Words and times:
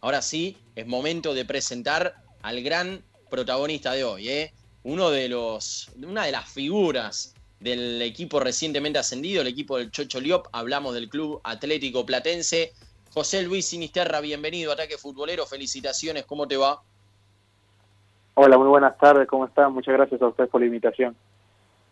ahora 0.00 0.22
sí, 0.22 0.56
es 0.74 0.86
momento 0.86 1.34
de 1.34 1.44
presentar 1.44 2.14
al 2.42 2.62
gran 2.62 3.02
protagonista 3.30 3.92
de 3.92 4.04
hoy, 4.04 4.28
¿eh? 4.28 4.52
Uno 4.82 5.10
de 5.10 5.28
los, 5.28 5.90
una 6.02 6.24
de 6.24 6.32
las 6.32 6.50
figuras 6.50 7.34
del 7.60 8.00
equipo 8.00 8.40
recientemente 8.40 8.98
ascendido, 8.98 9.42
el 9.42 9.48
equipo 9.48 9.76
del 9.76 9.90
Chocho 9.90 10.20
Liop, 10.20 10.46
hablamos 10.52 10.94
del 10.94 11.08
Club 11.08 11.40
Atlético 11.44 12.06
Platense. 12.06 12.72
José 13.12 13.42
Luis 13.42 13.66
Sinisterra, 13.66 14.20
bienvenido 14.20 14.70
a 14.70 14.74
Ataque 14.74 14.96
Futbolero, 14.96 15.44
felicitaciones, 15.44 16.24
¿cómo 16.24 16.48
te 16.48 16.56
va? 16.56 16.80
Hola, 18.34 18.56
muy 18.56 18.68
buenas 18.68 18.96
tardes, 18.96 19.28
¿cómo 19.28 19.46
están? 19.46 19.72
Muchas 19.72 19.94
gracias 19.94 20.22
a 20.22 20.28
ustedes 20.28 20.48
por 20.48 20.60
la 20.60 20.66
invitación. 20.68 21.16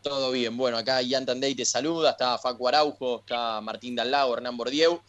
Todo 0.00 0.30
bien, 0.30 0.56
bueno, 0.56 0.78
acá 0.78 1.02
Ian 1.02 1.26
Tandey 1.26 1.54
te 1.54 1.64
saluda, 1.64 2.10
está 2.12 2.38
Facu 2.38 2.68
Araujo, 2.68 3.18
está 3.18 3.60
Martín 3.60 3.96
Dallago, 3.96 4.34
Hernán 4.34 4.56
Bordieu. 4.56 5.00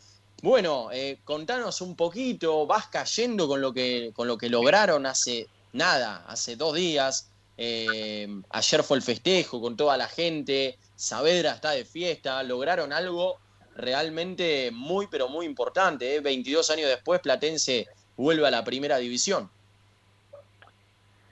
Bueno, 0.42 0.90
eh, 0.94 1.20
contanos 1.26 1.82
un 1.82 1.96
poquito, 1.96 2.66
vas 2.66 2.88
cayendo 2.88 3.48
con 3.48 3.60
lo 3.60 3.74
que, 3.74 4.12
con 4.16 4.28
lo 4.28 4.38
que 4.38 4.50
lograron 4.50 5.06
hace 5.06 5.48
nada, 5.74 6.24
hace 6.28 6.56
dos 6.56 6.76
días. 6.76 7.30
Eh, 7.58 8.28
ayer 8.52 8.84
fue 8.84 8.96
el 8.96 9.04
festejo 9.04 9.60
con 9.60 9.76
toda 9.76 9.98
la 9.98 10.08
gente, 10.08 10.78
Saavedra 10.96 11.52
está 11.52 11.72
de 11.72 11.84
fiesta, 11.84 12.42
lograron 12.44 12.94
algo 12.94 13.38
realmente 13.76 14.72
muy, 14.72 15.08
pero 15.08 15.28
muy 15.28 15.46
importante. 15.46 16.22
22 16.22 16.70
¿eh? 16.70 16.74
años 16.74 16.90
después, 16.90 17.20
Platense 17.20 17.88
vuelve 18.16 18.48
a 18.48 18.52
la 18.52 18.64
primera 18.64 18.98
división. 18.98 19.50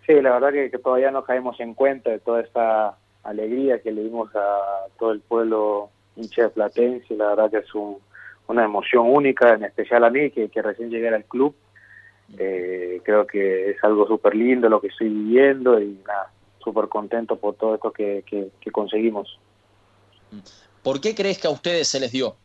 Sí, 0.06 0.14
la 0.22 0.40
verdad 0.40 0.52
que, 0.52 0.78
todavía 0.80 1.12
no 1.12 1.24
caemos 1.24 1.60
en 1.60 1.74
cuenta 1.74 2.10
de 2.10 2.20
toda 2.20 2.42
esta 2.42 2.98
alegría 3.24 3.82
que 3.82 3.92
le 3.92 4.04
dimos 4.04 4.34
a 4.36 4.86
todo 4.98 5.12
el 5.12 5.20
pueblo 5.22 5.90
hincha 6.16 6.44
de 6.44 6.50
Platense. 6.50 7.16
La 7.16 7.30
verdad 7.30 7.52
que 7.52 7.58
es 7.58 7.76
una 8.48 8.64
emoción 8.64 9.10
única, 9.10 9.54
en 9.54 9.64
especial 9.64 10.04
a 10.04 10.10
mí, 10.10 10.32
que, 10.32 10.50
que 10.50 10.62
recién 10.62 10.90
llegué 10.90 11.10
al 11.10 11.26
club 11.26 11.56
eh, 12.38 13.02
creo 13.04 13.26
que 13.26 13.72
es 13.72 13.84
algo 13.84 14.06
súper 14.06 14.36
lindo 14.36 14.68
lo 14.68 14.82
que 14.82 14.88
estoy 14.88 15.10
viviendo 15.10 15.80
y 15.80 16.00
nada, 16.06 16.32
súper 16.60 16.88
contento 16.90 17.38
por 17.38 17.56
todo 17.56 17.76
esto 17.76 17.92
que, 17.92 18.24
que, 18.26 18.72
conseguimos. 18.72 19.40
¿Por 20.84 21.00
qué 21.00 21.16
crees 21.16 21.40
que 21.40 21.48
a 21.48 21.52
ustedes 21.52 21.88
se 21.88 22.00
les 22.00 22.12
dio? 22.12 22.36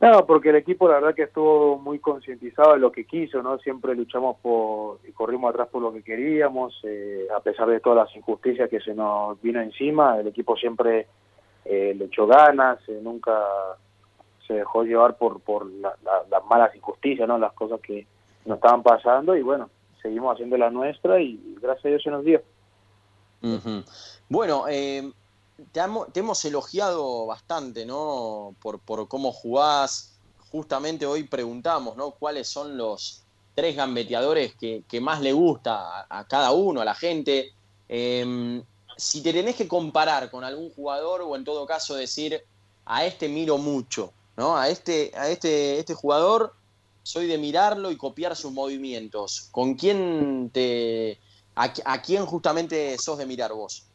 No, 0.00 0.26
porque 0.26 0.50
el 0.50 0.56
equipo 0.56 0.88
la 0.88 0.96
verdad 0.96 1.14
que 1.14 1.22
estuvo 1.24 1.78
muy 1.78 1.98
concientizado 1.98 2.74
de 2.74 2.78
lo 2.78 2.92
que 2.92 3.04
quiso, 3.04 3.42
¿no? 3.42 3.58
Siempre 3.58 3.94
luchamos 3.94 4.36
por 4.40 5.00
y 5.08 5.12
corrimos 5.12 5.50
atrás 5.50 5.68
por 5.68 5.82
lo 5.82 5.92
que 5.92 6.02
queríamos, 6.02 6.78
eh, 6.84 7.26
a 7.34 7.40
pesar 7.40 7.68
de 7.68 7.80
todas 7.80 8.06
las 8.06 8.16
injusticias 8.16 8.68
que 8.68 8.80
se 8.80 8.94
nos 8.94 9.40
vino 9.40 9.60
encima, 9.60 10.20
el 10.20 10.28
equipo 10.28 10.56
siempre 10.56 11.06
eh, 11.64 11.94
le 11.96 12.04
echó 12.04 12.26
ganas, 12.26 12.78
eh, 12.88 13.00
nunca 13.02 13.32
se 14.46 14.54
dejó 14.54 14.82
llevar 14.84 15.16
por, 15.16 15.40
por 15.40 15.66
las 15.66 16.44
malas 16.48 16.74
injusticias, 16.74 17.26
¿no? 17.26 17.38
Las 17.38 17.52
cosas 17.52 17.80
que 17.80 18.06
nos 18.44 18.56
estaban 18.56 18.82
pasando 18.82 19.36
y 19.36 19.42
bueno, 19.42 19.70
seguimos 20.02 20.34
haciendo 20.34 20.56
la 20.56 20.70
nuestra 20.70 21.20
y 21.20 21.56
gracias 21.60 21.86
a 21.86 21.88
Dios 21.88 22.02
se 22.02 22.10
nos 22.10 22.24
dio. 22.24 22.42
Bueno, 24.28 24.64
eh, 24.68 25.12
te, 25.72 25.80
hemos 26.20 26.44
elogiado 26.44 27.26
bastante, 27.26 27.84
¿no? 27.86 28.54
Por, 28.60 28.80
por 28.80 29.08
cómo 29.08 29.32
jugás. 29.32 30.18
Justamente 30.50 31.04
hoy 31.04 31.24
preguntamos, 31.24 31.96
¿no? 31.96 32.12
¿Cuáles 32.12 32.48
son 32.48 32.76
los 32.76 33.24
tres 33.54 33.76
gambeteadores 33.76 34.54
que, 34.54 35.00
más 35.00 35.20
le 35.20 35.32
gusta 35.32 36.06
a, 36.08 36.24
cada 36.26 36.52
uno, 36.52 36.80
a 36.80 36.84
la 36.84 36.94
gente? 36.94 37.52
Em, 37.88 38.62
si 38.96 39.22
te 39.22 39.32
tenés 39.32 39.56
que 39.56 39.68
comparar 39.68 40.30
con 40.30 40.44
algún 40.44 40.70
jugador 40.70 41.22
o 41.22 41.34
en 41.36 41.44
todo 41.44 41.66
caso 41.66 41.94
decir, 41.94 42.42
a 42.86 43.04
este 43.04 43.28
miro 43.28 43.58
mucho, 43.58 44.12
¿no? 44.36 44.56
A 44.56 44.68
este, 44.68 45.12
a 45.16 45.28
este, 45.28 45.78
este 45.78 45.94
jugador 45.94 46.52
soy 47.02 47.26
de 47.26 47.38
mirarlo 47.38 47.90
y 47.90 47.96
copiar 47.96 48.34
sus 48.34 48.52
movimientos. 48.52 49.48
¿Con 49.52 49.74
quién 49.74 50.50
te, 50.52 51.18
a, 51.54 52.02
quién 52.02 52.26
justamente 52.26 52.96
sos 52.98 53.18
de 53.18 53.26
mirar 53.26 53.52
vos? 53.52 53.86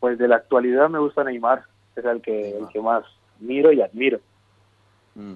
Pues 0.00 0.18
de 0.18 0.28
la 0.28 0.36
actualidad 0.36 0.88
me 0.88 0.98
gusta 0.98 1.24
Neymar, 1.24 1.64
es 1.94 2.04
el 2.04 2.22
que, 2.22 2.56
el 2.56 2.68
que 2.68 2.80
más 2.80 3.04
miro 3.38 3.72
y 3.72 3.82
admiro. 3.82 4.20
Mm. 5.14 5.34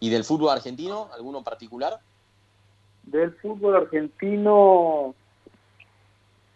¿Y 0.00 0.10
del 0.10 0.24
fútbol 0.24 0.50
argentino, 0.50 1.08
alguno 1.14 1.42
particular? 1.42 1.98
Del 3.04 3.32
fútbol 3.36 3.76
argentino, 3.76 5.14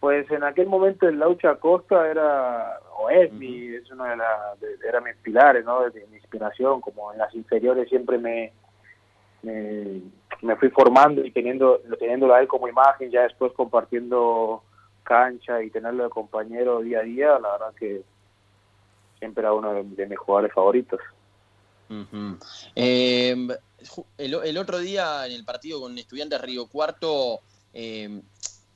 pues 0.01 0.31
en 0.31 0.45
aquel 0.45 0.67
momento 0.67 1.07
el 1.07 1.19
Laucha 1.19 1.57
Costa 1.57 2.11
era, 2.11 2.81
o 3.01 3.09
es 3.11 3.33
mi, 3.33 3.75
es 3.75 3.89
uno 3.91 4.05
de, 4.05 4.17
la, 4.17 4.55
era 4.87 5.01
mis 5.01 5.15
pilares, 5.17 5.65
¿no? 5.65 5.89
De, 5.89 6.07
mi 6.09 6.17
inspiración, 6.17 6.81
como 6.81 7.13
en 7.13 7.19
las 7.19 7.33
inferiores 7.35 7.89
siempre 7.89 8.19
me, 8.19 8.53
me, 9.43 10.57
fui 10.57 10.69
formando 10.71 11.25
y 11.25 11.31
teniendo, 11.31 11.81
teniéndolo 11.99 12.35
a 12.35 12.41
él 12.41 12.49
como 12.49 12.67
imagen, 12.67 13.11
ya 13.11 13.23
después 13.23 13.53
compartiendo 13.53 14.65
cancha 15.05 15.63
y 15.63 15.71
tenerlo 15.71 16.05
de 16.05 16.11
compañero 16.11 16.81
día 16.81 16.99
a 16.99 17.03
día, 17.03 17.39
la 17.39 17.53
verdad 17.53 17.75
que 17.79 18.03
siempre 19.21 19.43
era 19.43 19.53
uno 19.53 19.73
de, 19.75 20.07
mis 20.07 20.19
jugadores 20.19 20.53
favoritos. 20.53 21.01
Em, 22.75 23.49
el, 24.19 24.35
el, 24.45 24.59
otro 24.59 24.79
día 24.79 25.25
en 25.27 25.33
el 25.33 25.45
partido 25.45 25.81
con 25.81 25.97
Estudiantes 25.97 26.41
Río 26.41 26.67
Cuarto, 26.67 27.41
eh, 27.73 28.21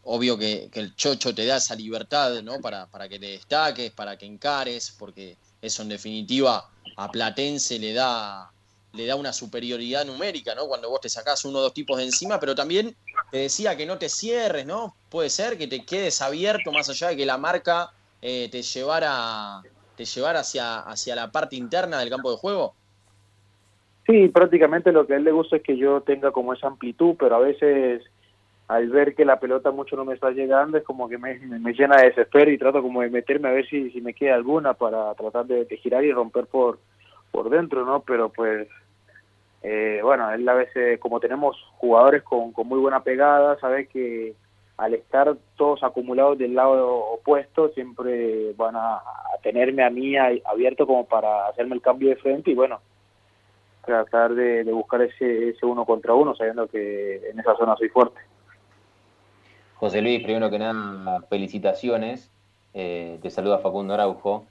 obvio 0.05 0.37
que, 0.37 0.71
el 0.73 0.95
chocho 0.97 1.35
te 1.35 1.47
da 1.47 1.57
esa 1.57 1.75
libertad, 1.75 2.43
¿no? 2.43 2.61
Para, 2.61 2.87
para 2.87 3.09
que 3.09 3.19
te 3.19 3.27
destaques, 3.27 3.91
para 3.93 4.17
que 4.17 4.27
encares, 4.27 4.95
porque 4.99 5.37
eso 5.61 5.83
en 5.83 5.89
definitiva 5.91 6.69
a 6.97 7.11
Platense 7.11 7.79
le 7.79 7.93
da, 7.93 8.51
le 8.95 9.07
da 9.07 9.17
una 9.17 9.33
superioridad 9.33 10.05
numérica, 10.05 10.55
¿no? 10.55 10.67
Cuando 10.67 10.91
vos 10.91 11.01
te 11.01 11.09
sacás 11.09 11.45
uno 11.45 11.59
o 11.59 11.63
dos 11.63 11.75
tipos 11.75 11.97
de 11.99 12.05
encima, 12.05 12.41
pero 12.41 12.55
también 12.55 12.95
te 13.31 13.39
decía 13.39 13.77
que 13.77 13.87
no 13.87 13.99
te 13.99 14.09
cierres, 14.09 14.67
¿no? 14.67 14.95
Puede 15.09 15.31
ser 15.31 15.57
que 15.57 15.67
te 15.67 15.85
quedes 15.85 16.21
abierto 16.21 16.73
más 16.73 16.89
allá 16.89 17.09
de 17.09 17.17
que 17.17 17.27
la 17.27 17.39
marca 17.39 17.91
eh, 18.21 18.49
te 18.51 18.63
llevara, 18.63 19.63
te 19.97 20.05
llevara 20.05 20.41
hacia, 20.41 20.81
hacia 20.81 21.15
la 21.15 21.31
parte 21.31 21.57
interna 21.57 21.99
del 21.99 22.11
campo 22.11 22.31
de 22.31 22.37
juego. 22.37 22.75
Sí, 24.07 24.29
prácticamente 24.29 24.91
lo 24.91 25.07
que 25.07 25.15
a 25.15 25.17
él 25.17 25.25
le 25.25 25.31
gusta 25.31 25.57
es 25.57 25.63
que 25.63 25.77
yo 25.77 26.01
tenga 26.01 26.33
como 26.33 26.53
esa 26.53 26.67
amplitud, 26.67 27.15
pero 27.19 27.37
a 27.37 27.39
veces 27.39 28.03
al 28.72 28.88
ver 28.88 29.15
que 29.15 29.27
la 29.27 29.38
pelota 29.38 29.71
mucho 29.71 29.97
no 29.97 30.06
me 30.06 30.15
está 30.15 30.31
llegando, 30.31 30.78
es 30.78 30.84
como 30.84 31.06
que 31.06 31.19
me, 31.19 31.38
llena 31.75 31.97
de 31.97 32.09
desespero 32.09 32.50
y 32.50 32.56
trato 32.56 32.81
como 32.81 33.03
de 33.03 33.10
meterme 33.10 33.49
a 33.49 33.53
ver 33.53 33.69
si, 33.69 33.91
si 33.91 34.00
me 34.00 34.15
queda 34.15 34.34
alguna 34.34 34.72
para 34.72 35.15
tratar 35.15 35.44
de, 35.44 35.77
girar 35.77 36.03
y 36.05 36.12
romper 36.12 36.47
por, 36.47 36.78
por 37.31 37.50
dentro, 37.50 37.84
¿no? 37.84 38.00
Pero 38.00 38.31
pues, 38.31 38.66
eh, 39.62 40.00
bueno, 40.03 40.31
él 40.33 40.49
a 40.49 40.55
veces, 40.55 40.99
como 41.00 41.21
tenemos 41.21 41.55
jugadores 41.77 42.22
con, 42.22 42.53
con 42.53 42.66
muy 42.66 42.78
buena 42.78 43.03
pegada, 43.03 43.59
sabe 43.60 43.88
que 43.88 44.34
al 44.78 44.94
estar 44.94 45.37
todos 45.56 45.83
acumulados 45.83 46.39
del 46.39 46.54
lado 46.54 46.97
opuesto, 46.97 47.69
siempre 47.75 48.54
van 48.54 48.75
a, 48.75 49.03
tenerme 49.43 49.84
a 49.84 49.91
mí 49.91 50.16
abierto 50.16 50.87
como 50.87 51.04
para 51.04 51.49
hacerme 51.49 51.75
el 51.75 51.83
cambio 51.83 52.09
de 52.09 52.16
frente 52.16 52.50
y 52.50 52.54
bueno, 52.54 52.81
tratar 53.84 54.34
de, 54.34 54.65
de 54.65 54.72
buscar 54.72 55.03
ese, 55.03 55.50
ese 55.50 55.66
uno 55.66 55.84
contra 55.84 56.15
uno, 56.15 56.34
sabiendo 56.34 56.66
que 56.69 57.16
en 57.28 57.39
esa 57.39 57.54
zona 57.56 57.77
soy 57.77 57.91
fuerte. 57.91 58.31
José 59.82 60.00
Luis, 60.00 60.22
primero 60.22 60.48
que 60.48 60.60
nada, 60.60 61.22
felicitaciones. 61.28 62.31
Eh, 62.72 63.19
te 63.20 63.31
saluda 63.31 63.59
Facundo 63.59 63.94
Araujo. 63.94 64.47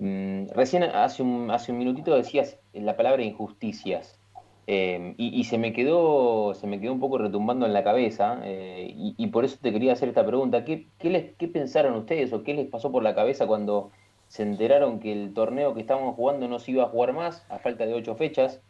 Mm, 0.00 0.48
recién 0.56 0.82
hace 0.82 1.22
un, 1.22 1.52
hace 1.52 1.72
minutito 1.72 2.16
decías 2.16 2.58
la 2.72 2.96
palabra 2.96 3.22
injusticias. 3.22 4.18
Eh, 4.66 5.14
y, 5.18 5.44
se 5.44 5.56
me 5.56 5.72
quedó 5.72 6.54
se 6.54 6.66
me 6.66 6.80
quedó 6.80 6.94
un 6.94 6.98
poco 6.98 7.18
retumbando 7.18 7.64
en 7.64 7.72
la 7.72 7.84
cabeza 7.84 8.40
eh, 8.42 8.92
y, 8.96 9.26
por 9.28 9.44
eso 9.44 9.56
te 9.62 9.72
quería 9.72 9.92
hacer 9.92 10.08
esta 10.08 10.24
pregunta 10.24 10.64
¿Qué, 10.64 10.86
les, 11.02 11.34
¿qué 11.36 11.48
pensaron 11.48 11.94
ustedes 11.94 12.32
o 12.32 12.42
qué 12.42 12.54
les 12.54 12.68
pasó 12.68 12.90
por 12.90 13.04
la 13.04 13.14
cabeza 13.14 13.46
cuando 13.46 13.90
se 14.26 14.42
enteraron 14.42 14.98
que 14.98 15.12
el 15.12 15.32
torneo 15.32 15.74
que 15.74 15.80
estaban 15.80 16.12
jugando 16.12 16.48
no 16.48 16.58
se 16.58 16.72
iba 16.72 16.84
a 16.84 16.88
jugar 16.88 17.12
más 17.12 17.44
a 17.50 17.58
falta 17.58 17.86
de 17.86 17.94
ocho 17.94 18.16
fechas 18.16 18.60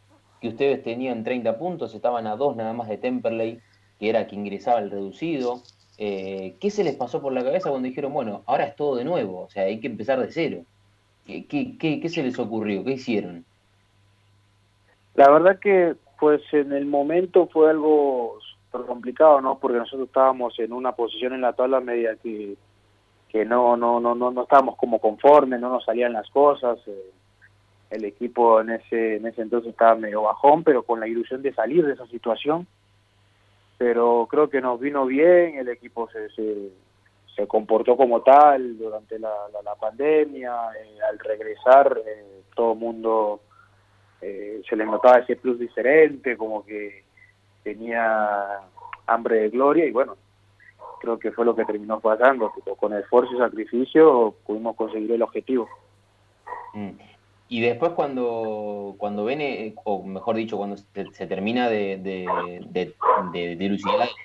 que 0.41 0.49
ustedes 0.49 0.83
tenían 0.83 1.23
30 1.23 1.57
puntos 1.57 1.95
estaban 1.95 2.27
a 2.27 2.35
dos 2.35 2.55
nada 2.55 2.73
más 2.73 2.87
de 2.87 2.97
Temperley 2.97 3.59
que 3.99 4.09
era 4.09 4.27
que 4.27 4.35
ingresaba 4.35 4.79
el 4.79 4.91
reducido 4.91 5.61
eh, 5.97 6.55
¿qué 6.59 6.71
se 6.71 6.83
les 6.83 6.95
pasó 6.95 7.21
por 7.21 7.33
la 7.33 7.43
cabeza 7.43 7.69
cuando 7.69 7.87
dijeron, 7.87 8.13
bueno, 8.13 8.43
ahora 8.45 8.65
es 8.65 8.75
todo 8.75 8.95
de 8.95 9.03
nuevo, 9.03 9.41
o 9.41 9.49
sea, 9.49 9.63
hay 9.63 9.79
que 9.79 9.87
empezar 9.87 10.19
de 10.19 10.31
cero? 10.31 10.65
¿Qué, 11.25 11.45
qué, 11.47 12.09
se 12.09 12.23
les 12.23 12.37
ocurrió? 12.37 12.83
¿Qué 12.83 12.93
hicieron? 12.93 13.45
La 15.15 15.29
verdad 15.29 15.59
que, 15.59 15.95
pues 16.19 16.41
en 16.51 16.73
el 16.73 16.85
momento 16.85 17.47
fue 17.47 17.69
algo 17.69 18.39
complicado, 18.71 19.39
¿no? 19.39 19.59
Porque 19.59 19.77
nosotros 19.77 20.07
estábamos 20.07 20.57
en 20.59 20.73
una 20.73 20.93
posición 20.93 21.33
en 21.33 21.41
la 21.41 21.53
tabla 21.53 21.79
media 21.79 22.17
que, 22.21 22.55
que 23.29 23.45
no, 23.45 23.77
no, 23.77 23.99
no, 23.99 24.15
no, 24.15 24.31
no 24.31 24.43
estábamos 24.43 24.75
como 24.75 24.99
conformes, 24.99 25.61
no 25.61 25.69
nos 25.69 25.85
salían 25.85 26.13
las 26.13 26.29
cosas. 26.29 26.79
Eh, 26.87 27.11
el 27.91 28.05
equipo 28.05 28.59
en 28.59 28.71
ese, 28.71 29.17
en 29.17 29.27
ese 29.27 29.43
entonces 29.43 29.69
estaba 29.69 29.95
medio 29.95 30.23
bajón, 30.23 30.63
pero 30.63 30.81
con 30.81 30.99
la 30.99 31.07
ilusión 31.07 31.43
de 31.43 31.53
salir 31.53 31.85
de 31.85 31.93
esa 31.93 32.07
situación 32.07 32.67
pero 33.83 34.29
creo 34.31 34.49
que 34.49 34.61
nos 34.61 34.79
vino 34.79 35.05
bien, 35.05 35.57
el 35.57 35.67
equipo 35.67 36.09
se, 36.09 36.29
se, 36.29 37.47
comportó 37.47 37.97
como 37.97 38.21
tal 38.21 38.77
durante 38.77 39.19
la, 39.19 39.29
la, 39.61 39.75
pandemia, 39.75 40.53
eh, 40.79 40.99
al 41.09 41.19
regresar 41.19 42.01
eh, 42.07 42.43
todo 42.55 42.71
el 42.71 42.79
mundo 42.79 43.41
eh, 44.21 44.61
se 44.69 44.77
le 44.77 44.85
notaba 44.85 45.17
ese 45.17 45.35
plus 45.35 45.59
diferente, 45.59 46.37
como 46.37 46.65
que 46.65 47.03
tenía 47.61 48.61
hambre 49.05 49.41
de 49.41 49.49
gloria 49.49 49.85
y 49.85 49.91
bueno, 49.91 50.15
creo 51.01 51.19
que 51.19 51.33
fue 51.33 51.43
lo 51.43 51.53
que 51.53 51.65
terminó 51.65 51.99
pasando. 51.99 52.53
Con 52.79 52.93
esfuerzo 52.93 53.35
y 53.35 53.37
sacrificio 53.37 54.33
pudimos 54.45 54.77
conseguir 54.77 55.11
el 55.11 55.23
objetivo. 55.23 55.67
Mm. 56.73 56.91
Y 57.53 57.61
después 57.61 57.91
cuando, 57.91 58.95
cuando 58.97 59.25
ven, 59.25 59.39
eh, 59.39 59.75
o 59.83 60.01
mejor 60.01 60.37
dicho, 60.37 60.57
cuando 60.57 60.75
se, 60.75 61.27
termina 61.27 61.69
de, 61.69 61.97
de, 61.97 62.25
el 63.35 63.63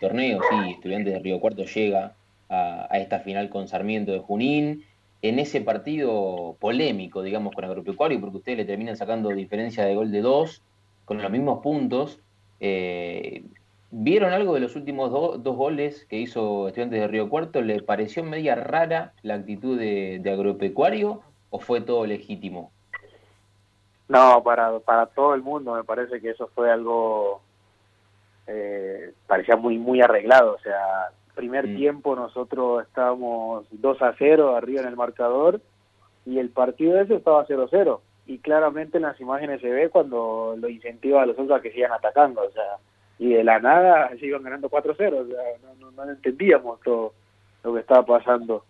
torneo, 0.00 0.40
sí, 0.48 0.70
Estudiantes 0.70 1.12
de 1.12 1.19
Río 1.19 1.38
Cuarto 1.38 1.66
llega 1.66 2.14
a, 2.48 2.88
esta 2.92 3.20
final 3.20 3.50
con 3.50 3.69
Sarmiento 3.69 4.12
de 4.12 4.20
Junín, 4.20 4.82
en 5.20 5.38
ese 5.38 5.60
partido 5.60 6.56
polémico, 6.58 7.22
digamos, 7.22 7.54
con 7.54 7.66
Agropecuario, 7.66 8.19
porque 8.19 8.38
ustedes 8.38 8.56
le 8.56 8.64
terminan 8.64 8.96
sacando 8.96 9.28
diferencia 9.28 9.84
de 9.84 9.94
gol 9.94 10.10
de 10.10 10.22
dos, 10.22 10.62
con 11.04 11.20
los 11.20 11.30
mismos 11.30 11.60
puntos, 11.60 12.20
eh, 12.60 13.42
¿Vieron 13.90 14.32
algo 14.32 14.54
de 14.54 14.60
los 14.60 14.75
últimos 14.75 15.10
dos 15.10 15.56
goles 15.56 16.06
que 16.08 16.19
hizo 16.19 16.69
Estudiantes 16.69 17.00
de 17.00 17.08
Río 17.08 17.28
Cuarto? 17.28 17.60
¿Le 17.60 17.82
pareció 17.82 18.25
media 18.25 18.54
rara 18.54 19.12
la 19.20 19.34
actitud 19.34 19.78
de, 19.78 20.22
agropecuario 20.30 21.20
o 21.50 21.58
fue 21.58 21.82
todo 21.82 22.06
legítimo? 22.06 22.70
No, 24.08 24.43
para, 24.43 24.78
para 24.81 25.06
todo 25.06 25.34
el 25.34 25.43
mundo 25.43 25.75
me 25.75 25.84
parece 25.84 26.20
que 26.20 26.31
eso 26.31 26.49
fue 26.55 26.70
algo, 26.70 27.43
eh, 28.46 29.12
parecía 29.26 29.56
muy, 29.56 29.78
muy 29.78 30.00
arreglado. 30.00 30.55
O 30.55 30.58
sea, 30.60 31.10
primer 31.34 31.69
mm. 31.69 31.76
tiempo 31.76 32.16
nosotros 32.16 32.87
estábamos 32.87 33.66
2 33.70 34.02
a 34.02 34.14
0 34.19 34.56
arriba 34.56 34.82
en 34.82 34.88
el 34.88 34.96
marcador 34.96 35.60
y 36.25 36.38
el 36.38 36.50
partido 36.50 37.00
ese 37.00 37.16
estaba 37.16 37.44
0 37.46 37.69
0. 37.70 38.02
Y 38.26 38.38
claramente 38.38 38.99
en 38.99 39.05
las 39.05 39.20
imágenes 39.20 39.60
se 39.60 39.70
ve 39.70 39.88
cuando 39.88 40.54
lo 40.58 40.69
incentiva 40.69 41.22
a 41.22 41.26
los 41.26 41.38
otros 41.38 41.58
a 41.58 41.62
que 41.62 41.72
sigan 41.72 41.93
atacando. 41.93 42.43
O 42.43 42.50
sea, 42.50 42.76
y 43.19 43.31
de 43.31 43.44
la 43.44 43.58
nada 43.58 44.11
se 44.19 44.26
iban 44.26 44.43
ganando 44.44 44.70
4-0, 44.70 45.26
no, 45.81 45.90
no, 45.90 46.11
entendíamos 46.11 46.81
todo 46.81 47.12
lo 47.64 47.75
que 47.75 47.81
estaba 47.81 48.04
pasando. 48.04 48.64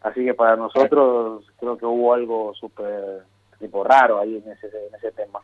Así 0.00 0.24
que 0.24 0.32
para 0.32 0.56
nosotros 0.56 1.44
creo 1.58 1.76
que 1.76 1.86
hubo 1.86 2.14
algo 2.14 2.54
súper 2.54 3.22
tipo 3.60 3.84
raro 3.84 4.18
ahí 4.18 4.42
en 4.44 4.50
ese, 4.50 4.66
en 4.66 4.94
ese 4.94 5.12
tema. 5.12 5.40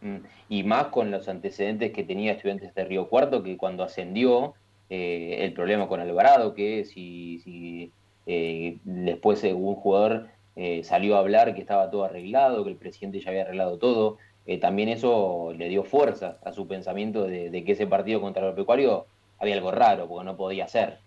Mm, 0.00 0.16
y 0.48 0.62
más 0.62 0.86
con 0.86 1.10
los 1.10 1.28
antecedentes 1.28 1.92
que 1.92 2.04
tenía 2.04 2.32
Estudiantes 2.32 2.74
de 2.74 2.84
Río 2.84 3.08
Cuarto, 3.08 3.42
que 3.42 3.56
cuando 3.58 3.82
ascendió, 3.82 4.54
eh, 4.88 5.38
el 5.40 5.52
problema 5.52 5.88
con 5.88 6.00
Alvarado, 6.00 6.54
que 6.54 6.84
si, 6.84 7.40
si 7.40 7.92
eh, 8.26 8.78
después 8.84 9.42
un 9.44 9.74
jugador 9.74 10.28
eh, 10.56 10.82
salió 10.84 11.16
a 11.16 11.20
hablar 11.20 11.54
que 11.54 11.60
estaba 11.60 11.90
todo 11.90 12.04
arreglado, 12.04 12.64
que 12.64 12.70
el 12.70 12.76
presidente 12.76 13.20
ya 13.20 13.30
había 13.30 13.42
arreglado 13.42 13.78
todo, 13.78 14.18
eh, 14.46 14.58
también 14.58 14.88
eso 14.88 15.52
le 15.56 15.68
dio 15.68 15.84
fuerza 15.84 16.38
a 16.44 16.52
su 16.52 16.66
pensamiento 16.66 17.24
de, 17.24 17.64
que 17.64 17.72
ese 17.72 17.86
partido 17.86 18.20
contra 18.20 18.48
el 18.48 18.54
pecuario 18.54 19.06
había 19.38 19.54
algo 19.54 19.70
raro, 19.70 20.08
porque 20.08 20.24
no 20.24 20.36
podía 20.36 20.66
ser. 20.68 20.98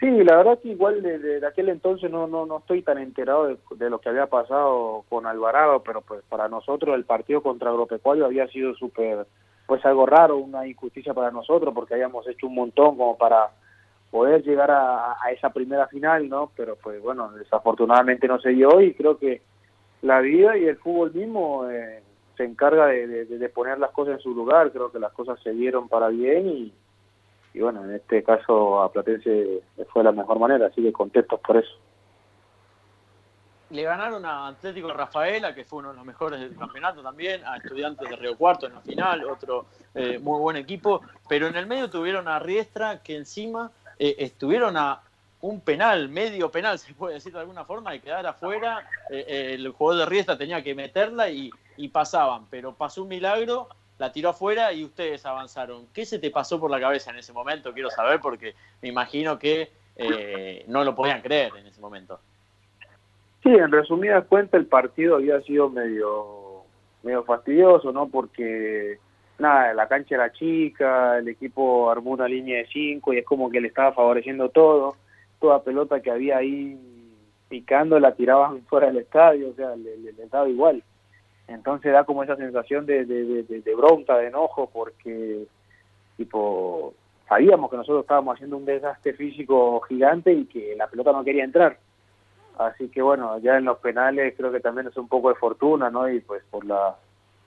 Sí, 0.00 0.24
la 0.24 0.36
verdad 0.36 0.58
que 0.58 0.70
igual 0.70 1.02
de, 1.02 1.46
aquel 1.46 1.68
entonces 1.68 2.10
no, 2.10 2.26
no, 2.26 2.46
no 2.46 2.58
estoy 2.58 2.82
tan 2.82 2.98
enterado 2.98 3.58
de, 3.76 3.90
lo 3.90 4.00
que 4.00 4.08
había 4.08 4.26
pasado 4.26 5.04
con 5.10 5.26
Alvarado, 5.26 5.82
pero 5.82 6.00
pues 6.00 6.22
para 6.28 6.48
nosotros 6.48 6.94
el 6.94 7.04
partido 7.04 7.42
contra 7.42 7.68
Agropecuario 7.68 8.24
había 8.24 8.48
sido 8.48 8.74
súper, 8.74 9.26
pues 9.66 9.84
algo 9.84 10.06
raro, 10.06 10.38
una 10.38 10.66
injusticia 10.66 11.12
para 11.12 11.30
nosotros, 11.30 11.74
porque 11.74 11.94
habíamos 11.94 12.26
hecho 12.26 12.46
un 12.46 12.54
montón 12.54 12.96
como 12.96 13.18
para 13.18 13.50
poder 14.10 14.42
llegar 14.42 14.70
a, 14.70 15.22
a 15.22 15.30
esa 15.32 15.50
primera 15.50 15.86
final, 15.86 16.28
¿no? 16.30 16.50
Pero 16.56 16.76
pues 16.76 17.00
bueno, 17.02 17.30
desafortunadamente 17.32 18.26
no 18.26 18.40
se 18.40 18.50
dio 18.50 18.80
y 18.80 18.94
creo 18.94 19.18
que 19.18 19.42
la 20.02 20.20
vida 20.20 20.56
y 20.56 20.64
el 20.64 20.76
fútbol 20.76 21.12
mismo 21.12 21.68
eh, 21.68 22.02
se 22.36 22.44
encarga 22.44 22.86
de, 22.86 23.50
poner 23.54 23.78
las 23.78 23.90
cosas 23.90 24.14
en 24.14 24.20
su 24.20 24.34
lugar. 24.34 24.72
Creo 24.72 24.90
que 24.90 24.98
las 24.98 25.12
cosas 25.12 25.38
se 25.42 25.52
dieron 25.52 25.88
para 25.88 26.08
bien 26.08 26.48
y, 26.48 26.72
bueno, 27.58 27.84
en 27.84 27.94
este 27.94 28.22
caso 28.22 28.82
a 28.82 28.92
Platense 28.92 29.62
fue 29.92 30.04
la 30.04 30.12
mejor 30.12 30.38
manera, 30.38 30.66
así 30.66 30.82
que 30.82 30.92
contentos 30.92 31.40
por 31.40 31.56
eso. 31.56 31.72
Le 33.70 33.82
ganaron 33.82 34.24
a 34.24 34.48
Atlético 34.48 34.92
Rafaela, 34.92 35.54
que 35.54 35.64
fue 35.64 35.80
uno 35.80 35.90
de 35.90 35.96
los 35.96 36.04
mejores 36.04 36.40
del 36.40 36.56
campeonato 36.56 37.02
también, 37.02 37.44
a 37.44 37.56
Estudiantes 37.56 38.08
de 38.08 38.16
Río 38.16 38.36
Cuarto 38.36 38.66
en 38.66 38.74
la 38.74 38.80
final, 38.80 39.24
otro 39.24 39.66
eh, 39.94 40.18
muy 40.18 40.40
buen 40.40 40.56
equipo, 40.56 41.02
pero 41.28 41.46
en 41.46 41.56
el 41.56 41.66
medio 41.66 41.88
tuvieron 41.88 42.28
a 42.28 42.38
Riestra, 42.38 43.02
que 43.02 43.16
encima 43.16 43.70
eh, 43.98 44.16
estuvieron 44.18 44.76
a 44.76 45.02
un 45.42 45.60
penal, 45.60 46.08
medio 46.08 46.50
penal, 46.50 46.78
se 46.78 46.94
puede 46.94 47.14
decir 47.14 47.32
de 47.32 47.40
alguna 47.40 47.64
forma, 47.64 47.92
de 47.92 48.00
quedar 48.00 48.26
afuera. 48.26 48.88
Eh, 49.10 49.24
eh, 49.28 49.54
el 49.54 49.68
jugador 49.70 50.04
de 50.04 50.10
Riesta 50.10 50.36
tenía 50.36 50.62
que 50.62 50.74
meterla 50.74 51.30
y, 51.30 51.50
pasaban, 51.92 52.44
pero 52.50 52.74
pasó 52.74 53.04
un 53.04 53.08
milagro, 53.08 53.66
la 54.00 54.10
tiró 54.10 54.30
afuera 54.30 54.72
y 54.72 54.82
ustedes 54.82 55.24
avanzaron. 55.26 55.86
¿Qué 55.92 56.06
se 56.06 56.18
te 56.18 56.30
pasó 56.30 56.58
por 56.58 56.70
la 56.70 56.80
cabeza 56.80 57.10
en 57.10 57.18
ese 57.18 57.34
momento? 57.34 57.72
Quiero 57.72 57.90
saber 57.90 58.18
porque 58.18 58.54
me 58.80 58.88
imagino 58.88 59.38
que 59.38 59.70
eh, 59.94 60.64
no 60.68 60.82
lo 60.84 60.94
podían 60.94 61.20
creer 61.20 61.52
en 61.58 61.66
ese 61.66 61.82
momento. 61.82 62.18
Sí, 63.42 63.50
en 63.50 63.70
resumidas 63.70 64.24
cuentas 64.26 64.58
el 64.58 64.66
partido 64.66 65.16
había 65.16 65.40
sido 65.42 65.68
medio, 65.68 66.64
medio 67.02 67.24
fastidioso, 67.24 67.92
¿no? 67.92 68.08
Porque 68.08 68.98
nada, 69.38 69.74
la 69.74 69.86
cancha 69.86 70.14
era 70.14 70.32
chica, 70.32 71.18
el 71.18 71.28
equipo 71.28 71.90
armó 71.90 72.12
una 72.12 72.26
línea 72.26 72.56
de 72.56 72.68
cinco 72.72 73.12
y 73.12 73.18
es 73.18 73.24
como 73.26 73.50
que 73.50 73.60
le 73.60 73.68
estaba 73.68 73.92
favoreciendo 73.92 74.48
todo 74.48 74.96
toda 75.40 75.64
pelota 75.64 76.00
que 76.00 76.10
había 76.10 76.38
ahí 76.38 76.78
picando 77.48 77.98
la 77.98 78.14
tiraban 78.14 78.62
fuera 78.68 78.86
del 78.86 78.98
estadio, 78.98 79.50
o 79.50 79.54
sea, 79.54 79.74
le, 79.76 80.12
daba 80.30 80.48
igual. 80.48 80.82
Entonces 81.50 81.92
da 81.92 82.04
como 82.04 82.22
esa 82.22 82.36
sensación 82.36 82.86
de, 82.86 83.04
de, 83.04 83.74
bronca, 83.74 84.16
de 84.18 84.28
enojo, 84.28 84.70
porque 84.72 85.46
tipo 86.16 86.94
sabíamos 87.28 87.70
que 87.70 87.76
nosotros 87.76 88.02
estábamos 88.02 88.34
haciendo 88.34 88.56
un 88.56 88.64
desastre 88.64 89.14
físico 89.14 89.80
gigante 89.80 90.32
y 90.32 90.44
que 90.44 90.76
la 90.76 90.86
pelota 90.86 91.10
no 91.10 91.24
quería 91.24 91.42
entrar. 91.42 91.76
Así 92.56 92.88
que 92.88 93.02
bueno, 93.02 93.38
ya 93.38 93.56
en 93.56 93.64
los 93.64 93.78
penales 93.78 94.34
creo 94.36 94.52
que 94.52 94.60
también 94.60 94.86
es 94.86 94.96
un 94.96 95.08
poco 95.08 95.28
de 95.28 95.34
fortuna, 95.34 95.90
¿no? 95.90 96.08
Y 96.08 96.20
pues 96.20 96.44
por 96.50 96.64
las 96.64 96.94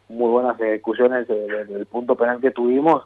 muy 0.10 0.30
buenas 0.30 0.60
ejecuciones 0.60 1.26
del 1.30 1.86
punto 1.86 2.18
penal 2.18 2.42
que 2.42 2.52
tuvimos, 2.52 3.06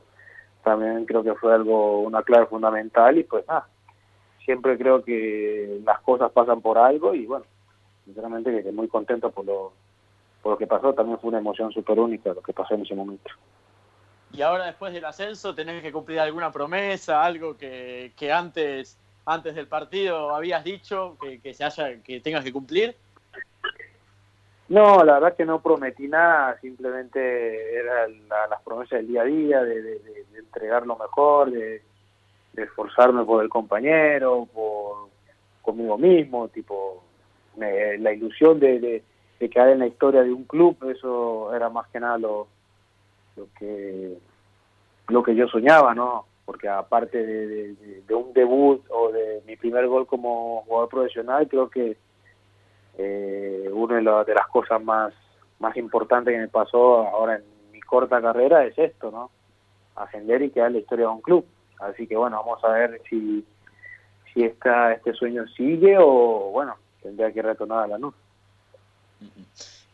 también 0.64 1.06
creo 1.06 1.24
que 1.24 1.36
fue 1.36 1.54
algo, 1.54 2.02
una 2.02 2.24
clave 2.24 2.48
fundamental 2.48 3.20
y 3.20 3.24
pues 3.24 3.48
nada, 3.48 3.68
siempre 4.44 4.80
creo 4.80 5.04
que 5.04 5.80
las 5.86 6.02
cosas 6.02 6.32
pasan 6.32 6.62
por 6.62 6.80
algo 6.80 7.14
y 7.14 7.28
bueno, 7.28 7.46
sinceramente 8.04 8.64
que 8.64 8.72
muy 8.72 8.88
contento 8.88 9.30
por 9.30 9.46
lo, 9.46 9.74
por 10.42 10.54
lo 10.54 10.57
que 10.57 10.68
pasó, 10.68 10.94
también 10.94 11.19
fue 11.19 11.30
una 11.30 11.39
emoción 11.39 11.72
súper 11.72 12.00
única 12.00 12.34
lo 12.34 12.42
que 12.42 12.54
pasó 12.54 12.75
en 12.75 12.81
ese 12.81 12.95
momento. 12.95 13.31
Y 14.34 14.42
ahora 14.42 14.66
después 14.66 14.94
del 14.94 15.06
ascenso 15.06 15.56
tenés 15.56 15.81
que 15.81 15.92
cumplir 15.92 16.19
alguna 16.19 16.52
promesa, 16.52 17.23
algo 17.23 17.57
que, 17.57 18.12
que 18.16 18.31
antes, 18.31 18.97
antes 19.26 19.56
del 19.56 19.68
partido 19.68 20.35
habías 20.35 20.64
dicho 20.64 21.18
que, 21.21 21.40
que, 21.40 21.54
se 21.54 21.64
haya, 21.64 22.02
que 22.04 22.19
tengas 22.19 22.44
que 22.44 22.54
cumplir. 22.54 22.95
No, 24.69 25.02
la 25.04 25.14
verdad 25.14 25.35
que 25.35 25.45
no 25.45 25.62
prometí 25.62 26.09
nada, 26.09 26.59
simplemente 26.59 27.76
eran 27.76 28.28
las 28.28 28.62
promesas 28.64 29.00
del 29.00 29.07
día 29.07 29.21
a 29.21 29.26
día, 29.26 29.64
de, 29.64 29.81
de, 29.81 30.00
de 30.00 30.40
entregar 30.40 30.85
lo 30.85 30.97
mejor, 30.97 31.52
de, 31.52 31.81
esforzarme 32.56 33.23
por 33.23 33.44
el 33.44 33.50
compañero, 33.50 34.47
por 34.52 35.09
conmigo 35.62 35.97
mismo, 35.97 36.47
tipo 36.47 37.04
la 37.56 38.12
ilusión 38.12 38.59
de, 38.59 39.04
de, 39.40 39.50
quedar 39.50 39.70
en 39.70 39.80
la 39.80 39.88
historia 39.88 40.24
de 40.24 40.32
un 40.32 40.44
club, 40.46 40.78
eso 40.90 41.54
era 41.54 41.70
más 41.70 41.88
que 41.90 42.00
nada 42.00 42.18
lo, 42.18 42.48
lo 43.36 43.48
que 43.58 44.18
lo 45.10 45.24
que 45.24 45.36
yo 45.36 45.48
soñaba, 45.48 45.96
¿no? 45.96 46.26
Porque 46.46 46.68
aparte 46.68 47.26
de, 47.26 47.74
de, 48.06 48.16
un 48.16 48.34
debut 48.34 48.84
o 48.90 49.12
de 49.12 49.42
mi 49.46 49.56
primer 49.56 49.88
gol 49.88 50.06
como 50.06 50.64
jugador 50.64 50.90
profesional, 50.90 51.48
creo 51.48 51.70
que 51.70 51.98
eh, 52.98 53.70
una 53.72 54.24
de, 54.24 54.34
las 54.34 54.48
cosas 54.48 54.84
más, 54.84 55.14
más 55.60 55.76
importantes 55.78 56.34
que 56.34 56.40
me 56.40 56.48
pasó 56.48 57.08
ahora 57.08 57.36
en 57.36 57.44
mi 57.72 57.80
corta 57.82 58.22
carrera 58.22 58.66
es 58.66 58.78
esto, 58.78 59.12
¿no? 59.12 59.30
Ascender 59.96 60.42
y 60.42 60.50
quedar 60.50 60.68
en 60.68 60.74
la 60.74 60.80
historia 60.80 61.06
de 61.06 61.12
un 61.12 61.22
club. 61.22 61.46
Así 61.80 62.08
que 62.08 62.16
bueno, 62.16 62.38
vamos 62.38 62.64
a 62.64 62.70
ver 62.70 63.02
si, 63.10 63.46
si 64.34 64.44
esta, 64.44 64.94
este 64.94 65.14
sueño 65.14 65.46
sigue 65.50 65.98
o 66.00 66.52
bueno, 66.52 66.76
tendría 67.02 67.32
que 67.32 67.42
retornar 67.42 67.84
a 67.84 67.88
la 67.88 67.98
luz. 67.98 68.16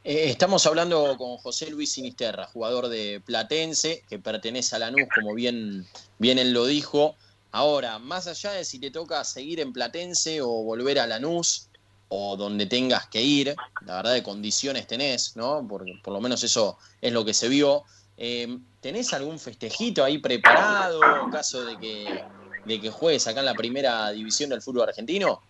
Eh, 0.06 0.30
estamos 0.30 0.66
hablando 0.66 1.16
con 1.18 1.38
José 1.38 1.70
Luis 1.70 1.94
Sinisterra, 1.94 2.48
jugador 2.48 2.90
de 2.90 3.22
Platense, 3.26 4.04
que 4.08 4.20
pertenece 4.20 4.76
a 4.76 4.80
Lanús, 4.80 5.08
como 5.14 5.34
bien, 5.34 5.88
bien 6.18 6.40
él 6.40 6.52
lo 6.52 6.66
dijo. 6.66 7.16
Ahora, 7.52 8.00
más 8.00 8.28
allá 8.28 8.52
de 8.52 8.66
si 8.66 8.80
te 8.80 8.92
toca 8.92 9.24
seguir 9.24 9.60
en 9.62 9.72
Platense 9.72 10.42
o 10.42 10.50
volver 10.64 11.00
a 11.00 11.08
Lanús, 11.08 11.70
o 12.10 12.36
donde 12.38 12.66
tengas 12.66 13.08
que 13.08 13.22
ir, 13.22 13.56
la 13.80 13.96
verdad 13.98 14.14
de 14.14 14.24
condiciones 14.24 14.88
tenés, 14.88 15.36
¿no? 15.36 15.66
Porque 15.68 15.94
por 16.04 16.14
lo 16.14 16.22
menos 16.22 16.44
eso 16.44 16.78
es 17.02 17.12
lo 17.14 17.24
que 17.26 17.34
se 17.34 17.48
vio. 17.48 17.84
Eh, 18.18 18.48
¿Tenés 18.80 19.14
algún 19.14 19.40
festejito 19.40 20.04
ahí 20.04 20.20
preparado 20.20 21.18
en 21.18 21.30
caso 21.30 21.64
de 21.66 21.80
que, 21.80 22.28
de 22.64 22.82
que 22.82 22.90
juegues 22.92 23.26
acá 23.28 23.40
en 23.40 23.46
la 23.48 23.56
primera 23.56 24.12
división 24.12 24.50
del 24.50 24.62
fútbol 24.62 24.90
argentino? 24.90 25.42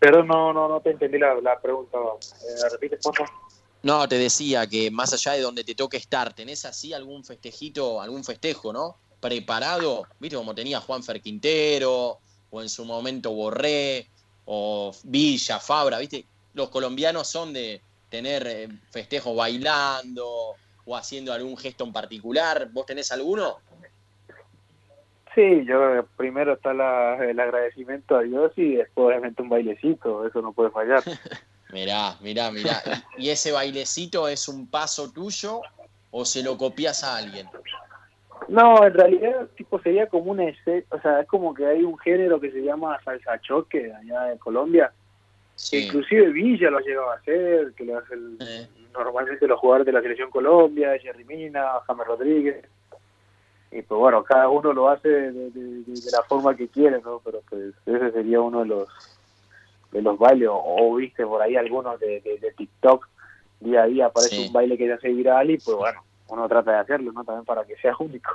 Perdón, 0.00 0.28
no, 0.28 0.52
no, 0.54 0.66
no 0.66 0.80
te 0.80 0.92
entendí 0.92 1.18
la, 1.18 1.60
pregunta. 1.60 1.98
Eh, 1.98 2.68
¿Repites, 2.72 3.00
por 3.02 3.14
No, 3.82 4.08
te 4.08 4.16
decía 4.16 4.66
que 4.66 4.90
más 4.90 5.12
allá 5.12 5.32
de 5.32 5.42
donde 5.42 5.62
te 5.62 5.74
toque 5.74 5.98
estar, 5.98 6.32
¿tenés 6.32 6.64
así 6.64 6.94
algún 6.94 7.22
festejito, 7.22 8.00
algún 8.00 8.24
festejo, 8.24 8.72
¿no? 8.72 8.96
Preparado, 9.20 10.04
¿viste? 10.18 10.36
Como 10.36 10.54
tenía 10.54 10.80
Juan 10.80 11.02
Fer 11.02 11.20
Quintero, 11.20 12.18
o 12.50 12.62
en 12.62 12.70
su 12.70 12.86
momento 12.86 13.30
Borré, 13.32 14.08
o 14.46 14.90
Villa, 15.04 15.60
Fabra, 15.60 15.98
¿viste? 15.98 16.24
Los 16.54 16.70
colombianos 16.70 17.28
son 17.28 17.52
de 17.52 17.82
tener 18.08 18.46
eh, 18.46 18.68
festejos 18.90 19.36
bailando 19.36 20.54
o 20.86 20.96
haciendo 20.96 21.34
algún 21.34 21.58
gesto 21.58 21.84
en 21.84 21.92
particular. 21.92 22.70
¿Vos 22.72 22.86
tenés 22.86 23.12
alguno? 23.12 23.58
Sí, 25.34 25.64
yo 25.64 26.04
primero 26.16 26.54
está 26.54 26.72
el 26.72 27.38
agradecimiento 27.38 28.16
a 28.16 28.22
Dios 28.22 28.52
y 28.56 28.76
después 28.76 29.08
obviamente 29.08 29.42
un 29.42 29.48
bailecito, 29.48 30.26
eso 30.26 30.42
no 30.42 30.52
puede 30.52 30.70
fallar. 30.70 31.02
mirá, 31.72 32.16
mirá, 32.20 32.50
mirá. 32.50 32.82
¿Y 33.16 33.30
ese 33.30 33.52
bailecito 33.52 34.26
es 34.26 34.48
un 34.48 34.68
paso 34.68 35.12
tuyo 35.12 35.60
o 36.10 36.24
se 36.24 36.42
lo 36.42 36.58
copias 36.58 37.04
a 37.04 37.16
alguien? 37.16 37.48
No, 38.48 38.84
en 38.84 38.92
realidad 38.92 39.46
tipo 39.56 39.80
sería 39.80 40.08
como 40.08 40.32
un 40.32 40.40
o 40.40 41.00
sea, 41.00 41.20
es 41.20 41.28
como 41.28 41.54
que 41.54 41.66
hay 41.66 41.84
un 41.84 41.96
género 41.98 42.40
que 42.40 42.50
se 42.50 42.62
llama 42.62 42.98
salsa 43.04 43.40
choque 43.40 43.92
allá 43.92 44.24
de 44.24 44.38
Colombia. 44.38 44.92
Inclusive 45.72 46.32
Villa 46.32 46.70
lo 46.70 46.78
ha 46.78 46.80
llegado 46.80 47.10
a 47.10 47.16
hacer, 47.16 47.72
que 47.76 47.84
lo 47.84 47.98
hace 47.98 48.14
eh. 48.40 48.66
normalmente 48.94 49.46
los 49.46 49.60
jugadores 49.60 49.86
de 49.86 49.92
la 49.92 50.00
selección 50.00 50.30
Colombia, 50.30 50.98
Jerry 50.98 51.24
Mina, 51.24 51.64
James 51.86 52.06
Rodríguez 52.06 52.64
y 53.72 53.82
pues 53.82 53.98
bueno, 53.98 54.24
cada 54.24 54.48
uno 54.48 54.72
lo 54.72 54.88
hace 54.88 55.08
de, 55.08 55.84
la 56.12 56.22
forma 56.24 56.56
que 56.56 56.68
quiere, 56.68 57.00
¿no? 57.02 57.20
Pero 57.24 57.40
pues 57.48 57.72
ese 57.86 58.10
sería 58.10 58.40
uno 58.40 58.60
de 58.60 58.66
los 58.66 58.88
de 59.92 60.02
los 60.02 60.18
bailes, 60.18 60.48
o, 60.50 60.94
viste 60.94 61.26
por 61.26 61.42
ahí 61.42 61.56
algunos 61.56 61.98
de, 61.98 62.54
TikTok, 62.56 63.08
día 63.60 63.82
a 63.82 63.86
día 63.86 64.06
aparece 64.06 64.46
un 64.46 64.52
baile 64.52 64.78
que 64.78 64.86
ya 64.86 64.98
se 64.98 65.08
viral 65.08 65.50
y 65.50 65.58
pues 65.58 65.76
bueno, 65.76 66.04
uno 66.28 66.48
trata 66.48 66.72
de 66.72 66.78
hacerlo, 66.78 67.12
¿no? 67.12 67.24
También 67.24 67.44
para 67.44 67.64
que 67.64 67.76
sea 67.76 67.94
único. 67.98 68.30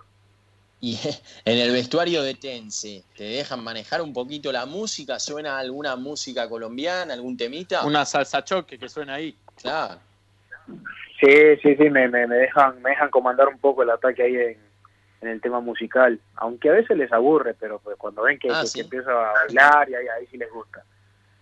Y 0.82 1.00
en 1.46 1.58
el 1.58 1.72
vestuario 1.72 2.22
de 2.24 2.34
Tense, 2.36 3.04
¿te 3.16 3.24
dejan 3.24 3.64
manejar 3.64 4.02
un 4.02 4.14
poquito 4.14 4.52
la 4.52 4.66
música? 4.66 5.20
¿Suena 5.20 5.58
alguna 5.58 5.96
música 5.96 6.48
colombiana, 6.50 7.14
algún 7.14 7.38
temita? 7.38 7.86
Una 7.86 8.06
salsa 8.06 8.44
choque 8.44 8.78
que 8.78 8.90
suena 8.90 9.16
ahí. 9.16 9.38
Claro. 9.62 10.00
Sí, 11.20 11.56
sí, 11.62 11.76
sí, 11.76 11.90
me, 11.90 12.08
me, 12.10 12.28
dejan, 12.28 12.82
me 12.82 12.90
dejan 12.90 13.10
comandar 13.10 13.48
un 13.48 13.58
poco 13.58 13.84
el 13.84 13.90
ataque 13.90 14.24
ahí 14.24 14.36
en, 14.36 14.65
en 15.26 15.34
el 15.34 15.42
tema 15.42 15.60
musical, 15.60 16.20
aunque 16.36 16.70
a 16.70 16.74
veces 16.74 16.98
les 16.98 17.12
aburre, 17.12 17.56
pero 17.60 17.80
pues 17.80 17.98
cuando 17.98 18.24
ven 18.24 18.38
que, 18.40 18.50
ah, 18.50 18.64
empieza 18.76 19.12
a 19.12 19.34
bailar 19.34 19.90
y 19.90 19.96
ahí, 19.96 20.08
ahí 20.08 20.28
sí 20.28 20.38
les 20.38 20.52
gusta. 20.52 20.84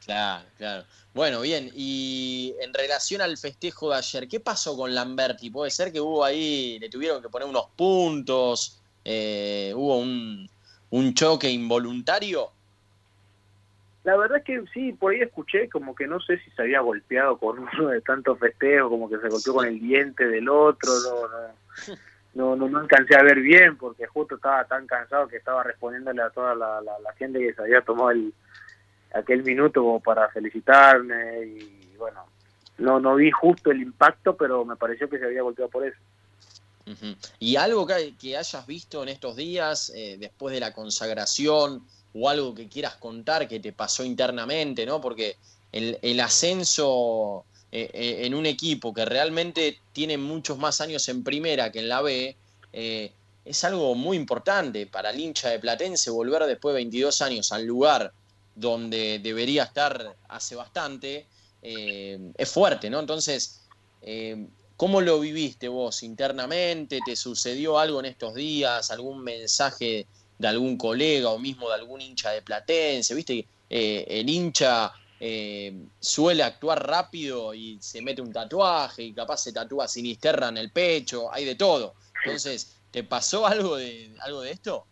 Claro, 0.06 0.46
claro. 0.58 0.84
Bueno, 1.14 1.42
bien, 1.42 1.70
y 1.76 2.56
en 2.60 2.74
relación 2.74 3.22
al 3.22 3.38
festejo 3.38 3.92
de 3.92 3.98
ayer, 3.98 4.28
¿qué 4.28 4.40
pasó 4.40 4.76
con 4.76 4.94
Lamberti? 4.94 5.50
¿Puede 5.50 5.70
ser 5.70 5.92
que 5.92 6.02
hubo 6.02 6.24
ahí, 6.24 6.80
le 6.80 6.90
tuvieron 6.90 7.22
que 7.22 7.30
poner 7.30 7.48
unos 7.48 7.68
puntos? 7.76 8.82
Eh, 9.06 9.72
¿Hubo 9.76 10.00
un, 10.00 10.50
un 10.90 11.14
choque 11.14 11.50
involuntario? 11.50 12.52
La 14.04 14.18
verdad 14.18 14.40
es 14.40 14.44
que 14.44 14.64
sí, 14.74 14.92
por 14.94 15.14
ahí 15.14 15.22
escuché 15.22 15.70
como 15.70 15.96
que 15.96 16.08
no 16.08 16.20
sé 16.20 16.38
si 16.40 16.50
se 16.52 16.64
había 16.64 16.82
golpeado 16.82 17.38
con 17.38 17.60
uno 17.60 17.88
de 17.88 18.02
tantos 18.02 18.38
festejos, 18.40 18.90
como 18.90 19.10
que 19.10 19.18
se 19.20 19.30
golpeó 19.30 19.54
con 19.54 19.68
el 19.68 19.80
diente 19.80 20.28
del 20.28 20.50
otro, 20.50 20.92
no, 21.04 21.22
no. 21.28 21.98
no, 22.34 22.56
no, 22.56 22.68
no 22.68 22.80
alcancé 22.80 23.16
a 23.16 23.24
ver 23.24 23.40
bien 23.40 23.78
porque 23.78 24.08
justo 24.08 24.36
estaba 24.36 24.66
tan 24.66 24.88
cansado 24.88 25.28
que 25.28 25.38
estaba 25.38 25.64
respondiéndole 25.64 26.22
a 26.22 26.30
toda 26.30 26.56
la, 26.56 26.82
la, 26.82 27.14
gente 27.14 27.40
que 27.40 27.54
se 27.54 27.62
había 27.62 27.82
tomado 27.82 28.12
el, 28.12 28.34
aquel 29.14 29.44
minuto 29.44 30.02
para 30.04 30.30
felicitarme 30.30 31.46
y 31.46 31.96
bueno, 31.98 32.26
no, 32.78 33.00
no 33.00 33.16
vi 33.16 33.30
justo 33.32 33.72
el 33.72 33.82
impacto, 33.82 34.36
pero 34.36 34.66
me 34.66 34.76
pareció 34.76 35.10
que 35.10 35.20
se 35.20 35.26
había 35.26 35.44
golpeado 35.44 35.70
por 35.70 35.86
eso. 35.86 35.98
¿Y 37.40 37.56
algo 37.56 37.88
que, 37.88 38.14
que, 38.20 38.36
hayas 38.36 38.68
visto 38.68 39.04
en 39.04 39.10
estos 39.10 39.38
días, 39.38 39.92
eh, 39.96 40.18
después 40.20 40.54
de 40.54 40.60
la 40.60 40.74
consagración, 40.74 41.82
o 42.14 42.30
algo 42.30 42.54
que 42.54 42.68
quieras 42.68 42.96
contar 42.98 43.48
que 43.48 43.60
te 43.60 43.72
pasó 43.72 44.04
internamente, 44.04 44.86
¿no? 44.86 45.00
Porque 45.00 45.38
el, 45.72 45.98
el 46.02 46.20
ascenso 46.20 47.46
eh, 47.76 47.90
eh, 47.92 48.28
en 48.28 48.36
un 48.36 48.46
equipo 48.46 48.94
que 48.94 49.04
realmente 49.04 49.80
tiene 49.94 50.16
muchos 50.16 50.60
más 50.60 50.80
años 50.80 51.10
en 51.10 51.24
primera 51.24 51.72
que 51.72 51.80
en 51.80 51.90
la 51.90 52.04
B, 52.04 52.38
eh, 52.72 53.12
es 53.46 53.64
algo 53.64 53.96
muy 53.96 54.16
importante 54.16 54.86
para 54.86 55.10
el 55.10 55.20
hincha 55.20 55.50
de 55.50 55.58
Platense 55.58 56.12
volver 56.12 56.46
después 56.46 56.74
de 56.74 56.82
22 56.82 57.24
años 57.24 57.52
al 57.52 57.66
lugar 57.66 58.14
donde 58.54 59.18
debería 59.18 59.64
estar 59.64 60.16
hace 60.30 60.56
bastante, 60.56 61.26
es 61.64 62.52
fuerte, 62.52 62.92
¿no? 62.92 63.00
Entonces, 63.00 63.62
¿cómo 64.78 65.02
lo 65.02 65.20
viviste 65.20 65.68
vos 65.68 66.04
internamente? 66.04 67.00
¿Te 67.04 67.16
sucedió 67.16 67.80
algo 67.80 68.02
en 68.02 68.06
estos 68.06 68.36
días? 68.36 68.92
¿Algún 68.92 69.24
mensaje 69.24 70.06
de 70.38 70.48
algún 70.48 70.78
colega 70.78 71.30
o 71.30 71.40
mismo 71.40 71.70
de 71.70 71.76
algún 71.76 72.02
hincha 72.02 72.30
de 72.30 72.44
Platense? 72.44 73.16
¿Viste? 73.16 73.48
el 73.70 74.30
hincha 74.30 74.94
eh, 75.26 75.74
suele 76.02 76.44
actuar 76.44 76.86
rápido 76.86 77.54
y 77.54 77.78
se 77.80 78.02
mete 78.02 78.22
un 78.22 78.34
tatuaje 78.34 79.04
y 79.04 79.14
capaz 79.14 79.38
se 79.38 79.54
tatúa 79.54 79.88
sinisterra 79.88 80.50
en 80.50 80.58
el 80.58 80.70
pecho, 80.70 81.34
hay 81.34 81.46
de 81.46 81.56
todo. 81.56 81.94
Entonces, 82.26 82.78
¿te 82.92 83.06
pasó 83.06 83.48
algo 83.48 83.78
de, 83.78 84.14
algo 84.20 84.42
de 84.42 84.52
esto? 84.52 84.86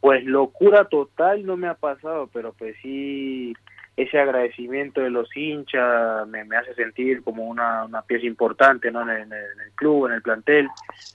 Pues 0.00 0.24
locura 0.24 0.86
total 0.86 1.46
no 1.46 1.56
me 1.56 1.68
ha 1.68 1.74
pasado, 1.74 2.28
pero 2.32 2.52
pues 2.52 2.74
sí, 2.82 3.54
ese 3.96 4.18
agradecimiento 4.18 5.02
de 5.02 5.10
los 5.10 5.28
hinchas 5.36 6.26
me, 6.26 6.40
hace 6.56 6.74
sentir 6.74 7.22
como 7.22 7.44
una, 7.44 7.86
pieza 8.08 8.26
importante 8.26 8.90
¿no? 8.90 9.02
En 9.02 9.32
el, 9.32 9.72
club, 9.76 10.06
en 10.06 10.14
el 10.14 10.22
plantel, 10.22 10.66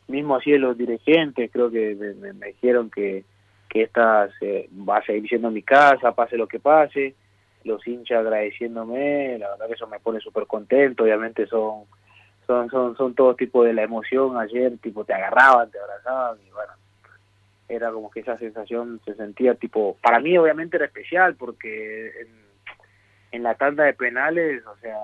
mismo 0.08 0.38
así 0.38 0.52
de 0.52 0.60
los 0.60 0.78
dirigentes, 0.78 1.52
creo 1.52 1.70
que 1.70 1.94
me, 2.34 2.48
dijeron 2.48 2.90
que, 2.90 3.26
que 3.68 3.82
esta 3.82 4.30
va 4.90 5.00
a 5.00 5.06
seguir 5.06 5.28
siendo 5.28 5.52
mi 5.52 5.62
casa, 5.62 6.16
pase 6.16 6.38
lo 6.38 6.48
que 6.48 6.62
pase, 6.62 7.16
los 7.64 7.86
hinchas 7.88 8.20
agradeciéndome, 8.20 9.38
la 9.38 9.50
verdad 9.52 9.68
que 9.68 9.74
eso 9.74 9.88
me 9.88 10.00
pone 10.00 10.20
súper 10.20 10.48
contento, 10.48 11.04
obviamente 11.04 11.46
son, 11.48 11.86
son, 12.48 12.70
son, 12.70 12.96
son 12.96 13.14
todo 13.14 13.36
tipo 13.36 13.64
de 13.64 13.74
la 13.74 13.84
emoción, 13.84 14.38
ayer 14.38 14.78
tipo 14.80 15.04
te 15.04 15.14
agarraban, 15.14 15.70
te 15.70 15.80
abrazaban 15.80 16.38
y 16.46 16.50
bueno, 16.52 16.74
era 17.68 17.92
como 17.92 18.10
que 18.10 18.22
esa 18.22 18.38
sensación 18.38 19.00
se 19.06 19.14
sentía 19.16 19.56
tipo, 19.56 19.98
para 20.02 20.20
mí 20.20 20.38
obviamente 20.38 20.78
era 20.78 20.88
especial 20.88 21.36
porque 21.36 22.12
en, 23.32 23.44
la 23.44 23.56
tanda 23.56 23.84
de 23.84 23.94
penales, 23.94 24.66
o 24.66 24.76
sea, 24.78 24.98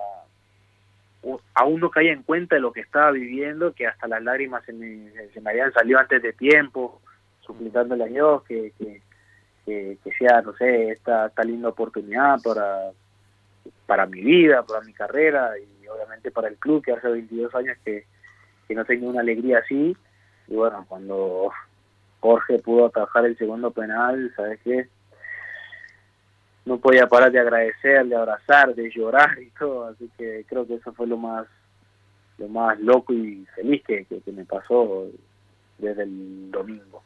aún 1.54 1.80
no 1.80 1.90
caía 1.90 2.12
en 2.12 2.24
cuenta 2.24 2.56
de 2.56 2.62
lo 2.62 2.74
que 2.74 2.82
estaba 2.82 3.12
viviendo, 3.12 3.74
que 3.74 3.88
hasta 3.88 4.08
las 4.08 4.24
lágrimas 4.24 4.66
se 4.66 4.74
me, 4.74 5.12
se 5.34 5.42
me 5.42 5.52
habían 5.52 5.72
salido 5.74 6.00
antes 6.00 6.22
de 6.22 6.34
tiempo, 6.34 7.02
suplicándole 7.42 8.04
a 8.04 8.08
Dios 8.08 8.44
que, 8.44 8.74
que, 8.78 9.02
que, 9.66 9.98
sea, 10.18 10.42
no 10.42 10.54
sé, 10.56 10.90
esta, 10.92 11.28
esta 11.28 11.44
linda 11.44 11.70
oportunidad 11.70 12.40
para, 12.44 12.92
para 13.86 14.06
mi 14.06 14.22
vida, 14.22 14.64
para 14.64 14.82
mi 14.82 14.94
carrera 14.94 15.52
y 15.58 15.88
obviamente 15.88 16.32
para 16.32 16.48
el 16.48 16.58
club 16.58 16.84
que 16.84 16.92
hace 16.92 17.08
22 17.08 17.54
años 17.56 17.78
que, 17.84 18.06
que 18.68 18.76
no 18.76 18.86
tengo 18.86 19.10
una 19.10 19.22
alegría 19.22 19.60
así. 19.60 19.96
Y 20.48 20.54
bueno, 20.54 20.86
cuando 20.88 21.50
Jorge 22.20 22.60
pudo 22.60 22.88
atajar 22.88 23.26
el 23.26 23.38
segundo 23.38 23.72
penal, 23.72 24.32
¿sabes 24.36 24.60
qué? 24.64 24.88
No 26.66 26.78
podía 26.80 27.08
parar 27.08 27.32
de 27.32 27.40
agradecer, 27.40 28.06
de 28.06 28.16
abrazar, 28.16 28.74
de 28.74 28.90
llorar 28.90 29.40
y 29.42 29.50
todo, 29.52 29.88
así 29.88 30.10
que 30.18 30.46
creo 30.48 30.66
que 30.66 30.76
eso 30.76 30.92
fue 30.94 31.08
lo 31.08 31.18
más 31.18 31.48
lo 32.38 32.50
más 32.50 32.78
loco 32.80 33.14
y 33.14 33.46
feliz 33.56 33.82
que, 33.86 34.06
que, 34.06 34.32
me 34.32 34.44
pasó 34.44 35.08
desde 35.78 36.04
el 36.04 36.52
domingo. 36.52 37.02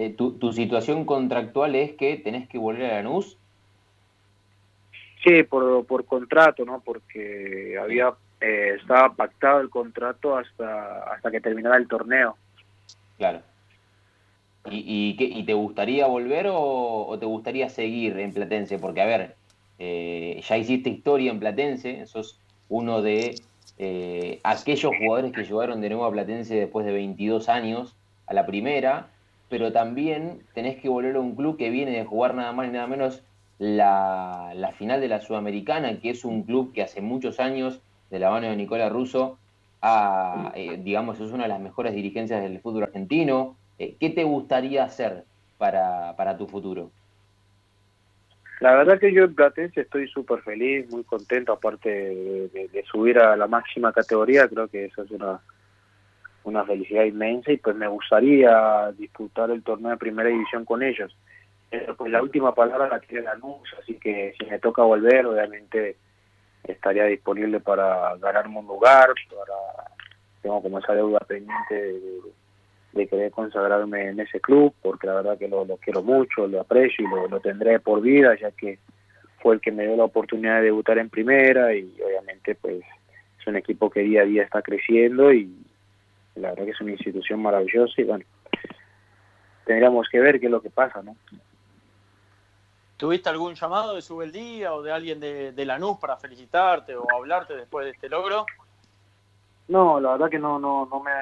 Eh, 0.00 0.10
tu, 0.10 0.52
situación 0.52 1.04
contractual 1.04 1.74
es 1.74 1.94
que 1.94 2.16
tenés 2.18 2.48
que 2.48 2.56
volver 2.56 2.88
a 2.88 2.94
Lanús. 2.98 3.36
Sí, 5.24 5.42
por, 5.42 5.84
por 5.86 6.04
contrato, 6.04 6.64
¿no? 6.64 6.80
Porque 6.84 7.76
había 7.82 8.14
eh, 8.40 8.76
estaba 8.80 9.12
pactado 9.14 9.60
el 9.60 9.70
contrato 9.70 10.36
hasta 10.36 11.02
hasta 11.12 11.32
que 11.32 11.40
terminara 11.40 11.76
el 11.78 11.88
torneo. 11.88 12.36
Claro. 13.16 13.40
¿Y, 14.70 15.16
y, 15.18 15.42
te 15.42 15.54
gustaría 15.54 16.06
volver 16.06 16.46
o, 16.48 17.16
te 17.18 17.26
gustaría 17.26 17.68
seguir 17.68 18.20
en 18.20 18.32
Platense? 18.32 18.78
Porque, 18.78 19.00
a 19.00 19.06
ver, 19.06 19.34
eh, 19.80 20.40
ya 20.46 20.58
hiciste 20.58 20.90
historia 20.90 21.32
en 21.32 21.40
Platense, 21.40 22.06
sos 22.06 22.38
uno 22.68 23.02
de 23.02 23.34
aquellos 24.44 24.92
jugadores 24.96 25.32
que 25.32 25.42
llegaron 25.42 25.80
de 25.80 25.88
nuevo 25.88 26.04
a 26.04 26.12
Platense 26.12 26.54
después 26.54 26.86
de 26.86 26.92
22 26.92 27.48
años 27.48 27.96
a 28.28 28.34
la 28.34 28.46
primera 28.46 29.08
pero 29.48 29.72
también 29.72 30.42
tenés 30.54 30.80
que 30.80 30.88
volver 30.88 31.16
a 31.16 31.20
un 31.20 31.34
club 31.34 31.56
que 31.56 31.70
viene 31.70 31.92
de 31.92 32.04
jugar 32.04 32.34
nada 32.34 32.52
más 32.52 32.68
y 32.68 32.70
nada 32.70 32.86
menos 32.86 33.22
la, 33.58 34.52
final 34.76 35.00
de 35.00 35.08
la 35.08 35.20
Sudamericana, 35.20 36.00
que 36.00 36.10
es 36.10 36.24
un 36.24 36.42
club 36.42 36.72
que 36.72 36.82
hace 36.82 37.00
muchos 37.00 37.40
años, 37.40 37.80
de 38.10 38.18
la 38.18 38.30
mano 38.30 38.48
de 38.48 38.56
Nicola 38.56 38.88
Russo, 38.88 39.38
eh, 40.54 40.80
digamos, 40.82 41.20
es 41.20 41.30
una 41.30 41.44
de 41.44 41.50
las 41.50 41.60
mejores 41.60 41.94
dirigencias 41.94 42.42
del 42.42 42.60
fútbol 42.60 42.84
argentino. 42.84 43.56
Eh, 43.78 43.96
¿Qué 44.00 44.10
te 44.10 44.24
gustaría 44.24 44.84
hacer 44.84 45.24
para, 45.56 46.14
para 46.16 46.36
tu 46.36 46.46
futuro? 46.46 46.90
La 48.60 48.74
verdad 48.74 48.98
que 48.98 49.12
yo 49.12 49.24
en 49.24 49.34
Platense 49.34 49.82
estoy 49.82 50.08
súper 50.08 50.40
feliz, 50.40 50.90
muy 50.90 51.04
contento, 51.04 51.52
aparte 51.52 51.88
de, 51.90 52.84
subir 52.90 53.18
a 53.18 53.36
la 53.36 53.46
máxima 53.46 53.92
categoría, 53.92 54.48
creo 54.48 54.66
que 54.66 54.86
eso 54.86 55.02
es 55.02 55.10
una, 55.12 55.40
una 56.48 56.64
felicidad 56.64 57.04
inmensa 57.04 57.52
y 57.52 57.58
pues 57.58 57.76
me 57.76 57.86
gustaría 57.86 58.90
disputar 58.96 59.50
el 59.50 59.62
torneo 59.62 59.90
de 59.92 59.96
primera 59.96 60.28
división 60.28 60.64
con 60.64 60.82
ellos. 60.82 61.16
pues 61.96 62.10
la 62.10 62.22
última 62.22 62.54
palabra 62.54 62.88
la 62.88 63.00
tiene 63.00 63.24
Lanús, 63.24 63.74
así 63.80 63.94
que 63.94 64.34
si 64.38 64.46
me 64.46 64.58
toca 64.58 64.82
volver, 64.82 65.26
obviamente 65.26 65.96
estaría 66.64 67.04
disponible 67.04 67.60
para 67.60 68.16
ganarme 68.16 68.58
un 68.58 68.66
lugar, 68.66 69.08
para 69.30 69.88
tengo 70.42 70.62
como 70.62 70.78
esa 70.78 70.94
deuda 70.94 71.18
pendiente 71.20 71.74
de, 72.92 73.06
querer 73.06 73.30
consagrarme 73.30 74.08
en 74.08 74.20
ese 74.20 74.40
club, 74.40 74.74
porque 74.82 75.06
la 75.06 75.14
verdad 75.14 75.38
que 75.38 75.46
lo, 75.46 75.64
quiero 75.76 76.02
mucho, 76.02 76.48
lo 76.48 76.60
aprecio 76.60 77.06
y 77.06 77.30
lo, 77.30 77.38
tendré 77.40 77.78
por 77.78 78.00
vida, 78.00 78.36
ya 78.40 78.50
que 78.50 78.78
fue 79.40 79.54
el 79.54 79.60
que 79.60 79.70
me 79.70 79.86
dio 79.86 79.96
la 79.96 80.04
oportunidad 80.04 80.56
de 80.56 80.64
debutar 80.64 80.98
en 80.98 81.08
primera 81.08 81.72
y 81.74 81.96
obviamente 82.04 82.56
pues 82.56 82.80
es 83.38 83.46
un 83.46 83.56
equipo 83.56 83.88
que 83.88 84.00
día 84.00 84.22
a 84.22 84.24
día 84.24 84.42
está 84.42 84.62
creciendo 84.62 85.32
y 85.32 85.48
la 86.40 86.50
verdad 86.50 86.64
que 86.64 86.70
es 86.70 86.80
una 86.80 86.92
institución 86.92 87.40
maravillosa 87.42 88.00
y 88.00 88.04
bueno, 88.04 88.24
tendríamos 89.64 90.08
que 90.08 90.20
ver 90.20 90.40
qué 90.40 90.46
es 90.46 90.52
lo 90.52 90.62
que 90.62 90.70
pasa, 90.70 91.02
¿no? 91.02 91.16
¿Tuviste 92.96 93.28
algún 93.28 93.54
llamado 93.54 93.94
de 93.94 94.02
Sube 94.02 94.24
el 94.24 94.32
Día 94.32 94.74
o 94.74 94.82
de 94.82 94.90
alguien 94.90 95.20
de, 95.20 95.52
de 95.52 95.64
Lanús 95.64 95.98
para 95.98 96.16
felicitarte 96.16 96.96
o 96.96 97.06
hablarte 97.14 97.54
después 97.54 97.84
de 97.84 97.92
este 97.92 98.08
logro? 98.08 98.44
No, 99.68 100.00
la 100.00 100.12
verdad 100.12 100.30
que 100.30 100.38
no, 100.38 100.58
no, 100.58 100.88
no 100.90 101.00
me 101.00 101.12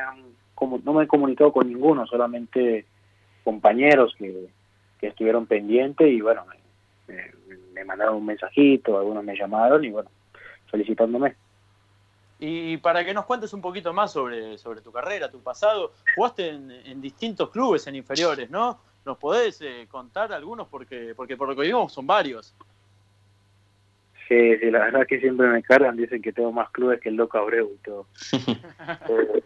como, 0.54 0.80
no 0.82 0.94
me 0.94 1.04
he 1.04 1.06
comunicado 1.06 1.52
con 1.52 1.68
ninguno, 1.68 2.06
solamente 2.06 2.86
compañeros 3.44 4.14
que, 4.18 4.48
que 4.98 5.08
estuvieron 5.08 5.46
pendientes 5.46 6.08
y 6.08 6.20
bueno, 6.20 6.44
me, 7.06 7.84
mandaron 7.84 8.16
un 8.16 8.26
mensajito, 8.26 8.98
algunos 8.98 9.22
me 9.22 9.36
llamaron 9.36 9.84
y 9.84 9.90
bueno, 9.90 10.10
felicitándome. 10.70 11.36
Y 12.38 12.76
para 12.78 13.04
que 13.04 13.14
nos 13.14 13.24
cuentes 13.24 13.52
un 13.54 13.62
poquito 13.62 13.92
más 13.94 14.12
sobre, 14.12 14.58
sobre 14.58 14.82
tu 14.82 14.92
carrera, 14.92 15.30
tu 15.30 15.40
pasado, 15.40 15.92
jugaste 16.14 16.48
en, 16.50 17.00
distintos 17.00 17.50
clubes 17.50 17.86
en 17.86 17.96
inferiores, 17.96 18.50
¿no? 18.50 18.78
¿Nos 19.06 19.16
podés 19.16 19.60
eh, 19.62 19.86
contar 19.90 20.32
algunos? 20.32 20.68
Porque, 20.68 21.14
porque 21.16 21.36
por 21.36 21.48
lo 21.48 21.56
que 21.56 21.62
vimos 21.62 21.92
son 21.92 22.06
varios. 22.06 22.54
Sí, 24.28 24.56
sí, 24.58 24.70
la 24.70 24.80
verdad 24.80 25.06
que 25.06 25.20
siempre 25.20 25.46
me 25.46 25.62
cargan, 25.62 25.96
dicen 25.96 26.20
que 26.20 26.32
tengo 26.32 26.50
más 26.50 26.70
clubes 26.70 27.00
que 27.00 27.08
el 27.08 27.14
Loco 27.14 27.38
Abreu 27.38 27.72
y 27.72 27.84
todo. 27.84 28.06
Eh, 29.08 29.42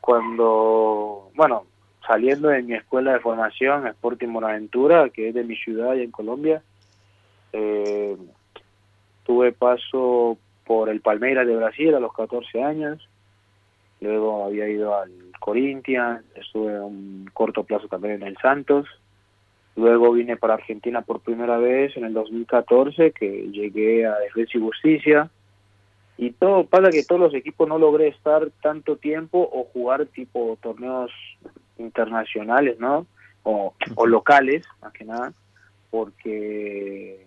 cuando, 0.00 1.30
bueno, 1.34 1.64
saliendo 2.06 2.48
de 2.48 2.62
mi 2.62 2.74
escuela 2.74 3.12
de 3.12 3.20
formación, 3.20 3.86
Sporting 3.86 4.28
Buenaventura, 4.28 5.08
que 5.08 5.28
es 5.28 5.34
de 5.34 5.44
mi 5.44 5.56
ciudad 5.56 5.94
y 5.94 6.02
en 6.02 6.10
Colombia, 6.10 6.62
eh, 7.52 8.16
tuve 9.24 9.52
paso 9.52 10.36
por 10.66 10.88
el 10.88 11.00
Palmeiras 11.00 11.46
de 11.46 11.56
Brasil 11.56 11.94
a 11.94 12.00
los 12.00 12.12
14 12.12 12.62
años, 12.62 13.08
luego 14.00 14.44
había 14.44 14.68
ido 14.68 14.96
al 14.96 15.10
Corinthians, 15.40 16.24
estuve 16.34 16.80
un 16.80 17.30
corto 17.32 17.64
plazo 17.64 17.88
también 17.88 18.14
en 18.14 18.28
el 18.28 18.36
Santos, 18.38 18.86
Luego 19.76 20.12
vine 20.12 20.36
para 20.36 20.54
Argentina 20.54 21.02
por 21.02 21.20
primera 21.20 21.58
vez 21.58 21.96
en 21.96 22.04
el 22.04 22.14
2014, 22.14 23.10
que 23.10 23.48
llegué 23.50 24.06
a 24.06 24.16
Defensa 24.18 24.56
y 24.56 24.60
Justicia. 24.60 25.30
Y 26.16 26.30
todo, 26.30 26.64
pasa 26.64 26.90
que 26.90 27.02
todos 27.02 27.20
los 27.20 27.34
equipos 27.34 27.68
no 27.68 27.76
logré 27.78 28.08
estar 28.08 28.50
tanto 28.62 28.96
tiempo 28.96 29.48
o 29.52 29.64
jugar 29.64 30.06
tipo 30.06 30.56
torneos 30.62 31.10
internacionales, 31.76 32.78
¿no? 32.78 33.06
O, 33.42 33.74
locales, 34.06 34.64
más 34.80 34.92
que 34.92 35.04
nada, 35.04 35.32
porque 35.90 37.26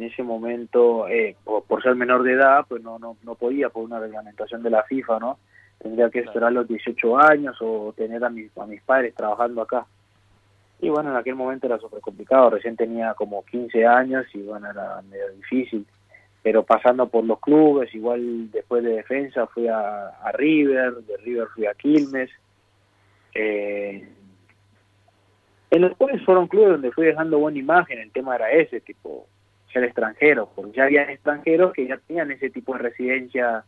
en 0.00 0.06
ese 0.06 0.22
momento, 0.22 1.06
eh, 1.08 1.36
por, 1.44 1.82
ser 1.82 1.94
menor 1.94 2.22
de 2.22 2.32
edad, 2.32 2.64
pues 2.66 2.82
no, 2.82 2.98
no, 2.98 3.18
no 3.22 3.34
podía 3.34 3.68
por 3.68 3.84
una 3.84 4.00
reglamentación 4.00 4.62
de 4.62 4.70
la 4.70 4.82
FIFA, 4.84 5.18
¿no? 5.18 5.38
Tendría 5.78 6.08
que 6.08 6.20
esperar 6.20 6.52
los 6.52 6.66
18 6.66 7.18
años 7.18 7.56
o 7.60 7.92
tener 7.94 8.24
a 8.24 8.30
mis, 8.30 8.56
a 8.56 8.66
mis 8.66 8.80
padres 8.82 9.14
trabajando 9.14 9.60
acá. 9.60 9.84
Y 10.80 10.88
bueno, 10.88 11.10
en 11.10 11.16
aquel 11.16 11.34
momento 11.34 11.66
era 11.66 11.78
súper 11.78 12.00
complicado, 12.00 12.48
recién 12.48 12.76
tenía 12.76 13.12
como 13.12 13.44
15 13.44 13.86
años 13.86 14.24
y 14.32 14.40
bueno, 14.42 14.70
era 14.70 15.02
medio 15.02 15.30
difícil. 15.32 15.86
Pero 16.42 16.62
pasando 16.62 17.06
por 17.06 17.24
los 17.24 17.38
clubes, 17.38 17.94
igual 17.94 18.50
después 18.50 18.82
de 18.82 18.94
defensa 18.94 19.46
fui 19.48 19.68
a, 19.68 20.12
River, 20.32 20.94
de 20.94 21.16
River 21.18 21.48
fui 21.54 21.66
a 21.66 21.74
Quilmes. 21.74 22.30
Eh, 23.34 24.08
en 25.70 25.82
los 25.82 25.94
cuales 25.98 26.24
fueron 26.24 26.48
clubes 26.48 26.70
donde 26.70 26.90
fui 26.90 27.04
dejando 27.04 27.38
buena 27.38 27.58
imagen, 27.58 27.98
el 27.98 28.10
tema 28.10 28.36
era 28.36 28.50
ese, 28.50 28.80
tipo 28.80 29.28
ser 29.72 29.84
extranjero, 29.84 30.50
porque 30.54 30.72
ya 30.76 30.84
había 30.84 31.02
extranjeros 31.02 31.72
que 31.72 31.86
ya 31.86 31.96
tenían 31.98 32.30
ese 32.30 32.50
tipo 32.50 32.72
de 32.74 32.80
residencia 32.80 33.64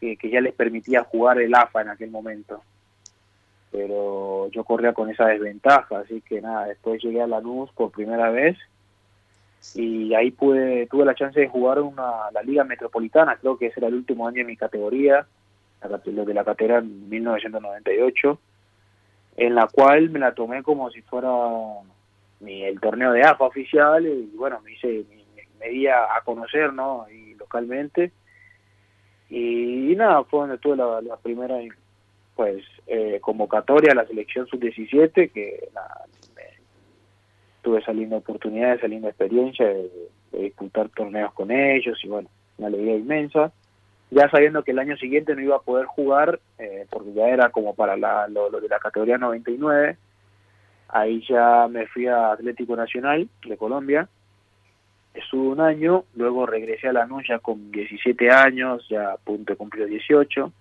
que, 0.00 0.16
que 0.16 0.30
ya 0.30 0.40
les 0.40 0.54
permitía 0.54 1.04
jugar 1.04 1.40
el 1.40 1.54
AFA 1.54 1.82
en 1.82 1.90
aquel 1.90 2.10
momento. 2.10 2.62
Pero 3.70 4.48
yo 4.50 4.64
corría 4.64 4.92
con 4.92 5.10
esa 5.10 5.26
desventaja, 5.26 5.98
así 5.98 6.22
que 6.22 6.40
nada, 6.40 6.66
después 6.66 7.02
llegué 7.02 7.20
a 7.20 7.26
Lanús 7.26 7.70
por 7.72 7.90
primera 7.90 8.30
vez 8.30 8.56
y 9.74 10.14
ahí 10.14 10.30
pude, 10.30 10.86
tuve 10.86 11.04
la 11.04 11.14
chance 11.14 11.38
de 11.38 11.48
jugar 11.48 11.80
una, 11.80 12.30
la 12.32 12.42
Liga 12.42 12.64
Metropolitana, 12.64 13.36
creo 13.36 13.58
que 13.58 13.66
ese 13.66 13.80
era 13.80 13.88
el 13.88 13.94
último 13.94 14.26
año 14.26 14.38
de 14.38 14.44
mi 14.44 14.56
categoría, 14.56 15.26
la, 15.82 15.98
de 15.98 16.34
la 16.34 16.44
categoría 16.44 16.78
en 16.78 17.08
1998, 17.08 18.38
en 19.36 19.54
la 19.54 19.66
cual 19.68 20.10
me 20.10 20.18
la 20.18 20.34
tomé 20.34 20.62
como 20.62 20.90
si 20.90 21.02
fuera 21.02 21.28
mi, 22.40 22.64
el 22.64 22.80
torneo 22.80 23.12
de 23.12 23.22
AFA 23.22 23.44
oficial 23.44 24.06
y 24.06 24.30
bueno, 24.36 24.60
me 24.60 24.72
hice, 24.72 25.04
me, 25.08 25.17
di 25.66 25.86
a, 25.86 26.06
conocer, 26.24 26.72
¿no? 26.72 27.06
Y 27.10 27.34
localmente. 27.34 28.12
Y, 29.30 29.94
nada, 29.96 30.24
fue 30.24 30.40
donde 30.40 30.58
tuve 30.58 30.76
la, 30.76 31.16
primera 31.16 31.56
pues 32.34 32.64
eh, 32.86 33.18
convocatoria 33.20 33.92
a 33.92 33.96
la 33.96 34.06
selección 34.06 34.46
sub-17, 34.46 35.32
que 35.32 35.68
tuve 37.62 37.80
esa 37.80 37.92
linda 37.92 38.16
oportunidad, 38.16 38.74
esa 38.74 38.88
linda 38.88 39.08
experiencia 39.08 39.66
de, 39.66 39.90
disputar 40.32 40.88
torneos 40.90 41.32
con 41.32 41.50
ellos 41.50 41.98
y 42.02 42.08
bueno, 42.08 42.28
una 42.58 42.68
alegría 42.68 42.96
inmensa. 42.96 43.52
Ya 44.10 44.30
sabiendo 44.30 44.62
que 44.62 44.70
el 44.70 44.78
año 44.78 44.96
siguiente 44.96 45.34
no 45.34 45.42
iba 45.42 45.56
a 45.56 45.60
poder 45.60 45.86
jugar, 45.86 46.40
eh, 46.58 46.86
porque 46.90 47.12
ya 47.12 47.28
era 47.28 47.50
como 47.50 47.74
para 47.74 47.96
la, 47.96 48.28
lo, 48.28 48.50
de 48.50 48.68
la 48.68 48.78
categoría 48.78 49.18
99, 49.18 49.96
ahí 50.88 51.22
ya 51.28 51.66
me 51.68 51.86
fui 51.86 52.06
a 52.06 52.32
Atlético 52.32 52.76
Nacional 52.76 53.28
de 53.46 53.56
Colombia, 53.56 54.08
estuve 55.14 55.48
un 55.48 55.60
año, 55.60 56.04
luego 56.14 56.46
regresé 56.46 56.88
a 56.88 56.92
la 56.92 57.08
ya 57.26 57.38
con 57.38 57.70
17 57.70 58.30
años, 58.30 58.86
ya 58.88 59.12
a 59.12 59.16
punto 59.16 59.52
de 59.52 59.56
cumplir 59.56 59.86
18, 59.86 60.52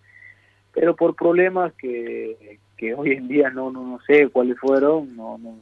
pero 0.74 0.96
por 0.96 1.16
problemas 1.16 1.74
que, 1.74 2.60
que 2.78 2.94
hoy 2.94 3.14
en 3.14 3.28
día 3.28 3.50
no, 3.50 3.72
no, 3.72 4.00
sé 4.06 4.30
cuáles 4.30 4.60
fueron, 4.60 5.16
no, 5.16 5.38
no, 5.38 5.58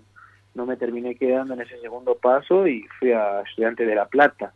no 0.53 0.65
me 0.65 0.77
terminé 0.77 1.15
quedando 1.15 1.53
en 1.53 1.61
ese 1.61 1.79
segundo 1.79 2.15
paso 2.15 2.67
y 2.67 2.85
fui 2.99 3.11
a 3.11 3.41
Estudiante 3.41 3.85
de 3.85 3.95
La 3.95 4.05
Plata. 4.05 4.53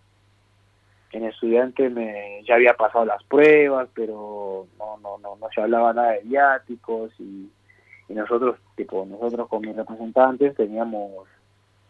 En 1.11 1.23
Estudiante 1.23 1.89
me, 1.89 2.43
ya 2.47 2.55
había 2.55 2.73
pasado 2.73 3.05
las 3.05 3.23
pruebas, 3.23 3.89
pero 3.93 4.67
no, 4.77 4.97
no, 4.97 5.17
no, 5.17 5.35
no 5.37 5.47
se 5.53 5.61
hablaba 5.61 5.93
nada 5.93 6.11
de 6.11 6.21
viáticos 6.23 7.11
y, 7.19 7.49
y 8.07 8.13
nosotros, 8.13 8.57
tipo, 8.75 9.05
nosotros 9.05 9.47
con 9.47 9.61
mis 9.61 9.75
representantes 9.75 10.55
teníamos 10.55 11.27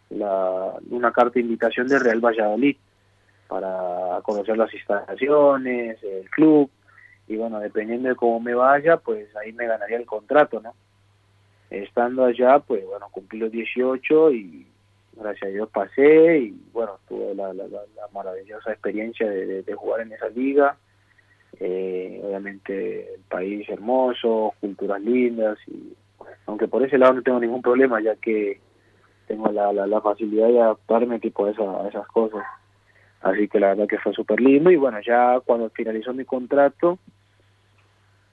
la, 0.10 0.74
una 0.90 1.12
carta 1.12 1.34
de 1.36 1.42
invitación 1.42 1.88
de 1.88 2.00
Real 2.00 2.20
Valladolid 2.20 2.78
para 3.48 4.22
conocer 4.22 4.58
las 4.58 4.74
instalaciones, 4.74 6.02
el 6.04 6.30
club, 6.30 6.70
y 7.28 7.36
bueno, 7.36 7.60
dependiendo 7.60 8.10
de 8.10 8.16
cómo 8.16 8.40
me 8.40 8.54
vaya, 8.54 8.98
pues 8.98 9.36
ahí 9.36 9.54
me 9.54 9.68
ganaría 9.68 9.98
el 9.98 10.06
contrato, 10.06 10.60
¿no? 10.62 10.74
Estando 11.70 12.26
allá, 12.26 12.60
pues 12.60 12.86
bueno, 12.86 13.08
cumplí 13.12 13.40
los 13.40 13.52
18 13.52 14.32
y 14.32 14.68
gracias 15.14 15.50
a 15.50 15.54
Dios 15.54 15.70
pasé 15.70 16.40
y 16.40 16.60
bueno, 16.74 16.98
tuve 17.08 17.36
la, 17.36 17.54
la, 17.54 17.68
maravillosa 18.14 18.72
experiencia 18.72 19.30
de, 19.30 19.74
jugar 19.76 20.02
en 20.02 20.14
esa 20.14 20.30
liga. 20.30 20.78
Eh, 21.60 22.22
obviamente 22.24 23.14
el 23.16 23.22
país 23.22 23.68
hermoso, 23.70 24.54
culturas 24.60 25.02
lindas 25.02 25.58
y 25.68 25.94
aunque 26.46 26.68
por 26.68 26.84
ese 26.84 26.98
lado 26.98 27.14
no 27.14 27.22
tengo 27.22 27.40
ningún 27.40 27.62
problema 27.62 28.02
ya 28.02 28.16
que 28.16 28.60
tengo 29.30 29.50
la, 29.52 29.72
la, 29.72 30.02
facilidad 30.02 30.48
de 30.48 30.60
adaptarme 30.60 31.20
tipo 31.20 31.46
a, 31.46 31.52
esa, 31.52 31.84
a 31.84 31.88
esas 31.88 32.08
cosas. 32.08 32.44
Así 33.22 33.48
que 33.48 33.60
la 33.60 33.70
verdad 33.70 33.88
que 33.88 34.00
fue 34.00 34.12
súper 34.12 34.42
lindo 34.42 34.72
y 34.72 34.76
bueno, 34.76 35.00
ya 35.06 35.40
cuando 35.46 35.70
finalizó 35.70 36.14
mi 36.14 36.26
contrato, 36.26 36.98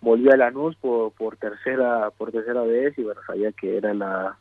volví 0.01 0.31
a 0.31 0.37
Lanús 0.37 0.75
por, 0.77 1.13
por 1.13 1.37
tercera 1.37 2.11
por 2.17 2.31
tercera 2.33 2.63
vez 2.63 2.97
y 2.99 3.03
bueno 3.03 3.21
sabía 3.27 3.53
que 3.53 3.77
era 3.77 3.93
la, 3.93 4.39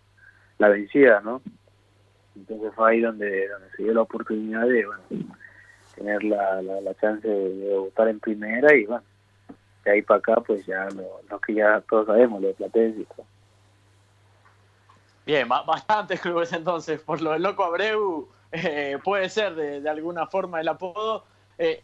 la 0.59 0.69
vencida 0.69 1.21
no 1.21 1.41
entonces 2.35 2.71
fue 2.75 2.91
ahí 2.91 3.01
donde, 3.01 3.47
donde 3.47 3.69
se 3.75 3.83
dio 3.83 3.93
la 3.93 4.01
oportunidad 4.01 4.67
de 4.67 4.85
bueno, 4.85 5.01
tener 5.95 6.23
la, 6.23 6.61
la, 6.61 6.93
chance 6.95 7.27
de 7.27 7.77
votar 7.77 8.09
en 8.09 8.19
primera 8.19 8.75
y 8.75 8.85
bueno 8.85 9.03
de 9.85 9.91
ahí 9.91 10.01
para 10.01 10.19
acá 10.19 10.35
pues 10.45 10.65
ya 10.65 10.87
lo, 10.89 11.39
que 11.39 11.55
ya 11.55 11.81
todos 11.89 12.07
sabemos 12.07 12.41
lo 12.41 12.49
de 12.49 12.53
Platense 12.53 13.01
y 13.01 13.07
Bien, 15.25 15.47
bastantes 15.47 16.21
clubes 16.21 16.53
entonces. 16.53 17.01
Por 17.01 17.21
lo 17.21 17.31
del 17.31 17.43
Loco 17.43 17.63
Abreu, 17.63 18.29
eh, 18.51 18.97
puede 19.03 19.29
ser 19.29 19.55
de, 19.55 19.89
alguna 19.89 20.27
forma 20.27 20.61
el 20.61 20.67
apodo. 20.67 21.25
Eh, 21.57 21.81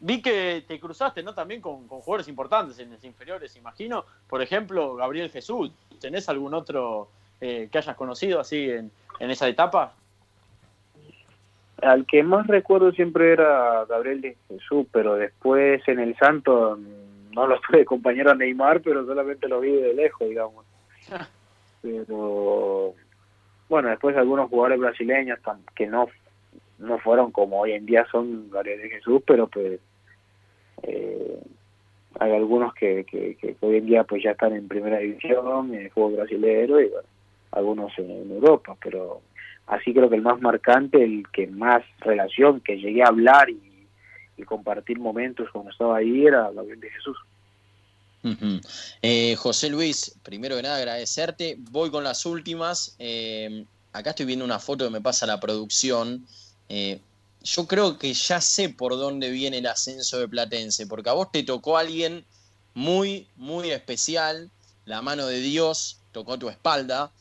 vi 0.00 0.20
que 0.20 0.64
te 0.66 0.78
cruzaste 0.78 1.22
¿no? 1.22 1.34
también 1.34 1.60
con, 1.60 1.88
jugadores 1.88 2.28
importantes 2.28 2.78
en 2.78 2.90
los 2.90 3.02
inferiores, 3.04 3.56
imagino. 3.56 4.04
Por 4.28 4.42
ejemplo, 4.42 4.94
Gabriel 4.94 5.30
Jesús. 5.30 5.70
¿Tenés 6.00 6.28
algún 6.28 6.52
otro 6.54 7.08
que 7.40 7.68
hayas 7.72 7.96
conocido 7.96 8.38
así 8.38 8.70
en, 8.70 8.92
en 9.18 9.30
esa 9.30 9.48
etapa? 9.48 9.94
Al 11.82 12.06
que 12.06 12.22
más 12.22 12.46
recuerdo 12.46 12.92
siempre 12.92 13.32
era 13.32 13.84
Gabriel 13.86 14.20
de 14.20 14.36
Jesús, 14.48 14.86
pero 14.92 15.16
después 15.16 15.82
en 15.88 15.98
el 15.98 16.16
Santo 16.16 16.78
no 17.32 17.46
lo 17.46 17.60
tuve 17.68 17.84
compañero 17.84 18.30
a 18.30 18.34
Neymar, 18.34 18.80
pero 18.80 19.04
solamente 19.04 19.48
lo 19.48 19.60
vi 19.60 19.72
de 19.72 19.92
lejos, 19.92 20.28
digamos. 20.28 20.64
pero 21.82 22.94
bueno, 23.68 23.88
después 23.90 24.16
algunos 24.16 24.48
jugadores 24.48 24.80
brasileños 24.80 25.38
que 25.74 25.86
no 25.86 26.08
no 26.78 26.98
fueron 26.98 27.30
como 27.30 27.60
hoy 27.60 27.72
en 27.72 27.86
día 27.86 28.06
son 28.10 28.50
Gabriel 28.50 28.82
de 28.82 28.90
Jesús, 28.90 29.22
pero 29.26 29.46
pues 29.46 29.80
eh, 30.82 31.38
hay 32.18 32.32
algunos 32.32 32.74
que, 32.74 33.04
que, 33.04 33.56
hoy 33.60 33.76
en 33.76 33.86
día 33.86 34.04
pues 34.04 34.22
ya 34.22 34.32
están 34.32 34.52
en 34.52 34.68
primera 34.68 34.98
división, 34.98 35.74
en 35.74 35.82
el 35.82 35.90
fútbol 35.90 36.16
brasileño 36.16 36.80
y 36.80 36.88
bueno, 36.88 37.08
algunos 37.52 37.98
en 37.98 38.30
Europa, 38.30 38.76
pero 38.82 39.20
así 39.66 39.92
creo 39.92 40.08
que 40.08 40.16
el 40.16 40.22
más 40.22 40.40
marcante, 40.40 41.02
el 41.02 41.24
que 41.32 41.46
más 41.46 41.82
relación, 42.00 42.60
que 42.60 42.78
llegué 42.78 43.02
a 43.02 43.08
hablar 43.08 43.48
y, 43.50 43.70
compartir 44.44 44.98
momentos 44.98 45.48
cuando 45.52 45.70
estaba 45.70 45.98
ahí 45.98 46.26
era 46.26 46.50
Gabriel 46.50 46.80
de 46.80 46.90
Jesús. 46.90 47.16
Eh, 49.02 49.36
José 49.36 49.68
Luis, 49.68 50.14
primero 50.22 50.56
que 50.56 50.62
nada 50.62 50.76
agradecerte. 50.76 51.56
Voy 51.58 51.90
con 51.90 52.04
las 52.04 52.24
últimas. 52.24 52.94
Eh, 52.98 53.64
acá 53.92 54.10
estoy 54.10 54.26
viendo 54.26 54.44
una 54.44 54.58
foto 54.58 54.84
que 54.84 54.90
me 54.90 55.00
pasa 55.00 55.26
la 55.26 55.40
producción. 55.40 56.26
Eh, 56.68 57.00
yo 57.42 57.66
creo 57.66 57.98
que 57.98 58.14
ya 58.14 58.40
sé 58.40 58.68
por 58.68 58.96
dónde 58.96 59.30
viene 59.30 59.58
el 59.58 59.66
ascenso 59.66 60.18
de 60.18 60.28
Platense, 60.28 60.86
porque 60.86 61.10
a 61.10 61.14
vos 61.14 61.32
te 61.32 61.42
tocó 61.42 61.76
alguien 61.76 62.24
muy, 62.74 63.26
muy 63.36 63.70
especial. 63.70 64.50
La 64.84 65.02
mano 65.02 65.26
de 65.26 65.40
Dios 65.40 65.98
tocó 66.12 66.38
tu 66.38 66.48
espalda. 66.48 67.12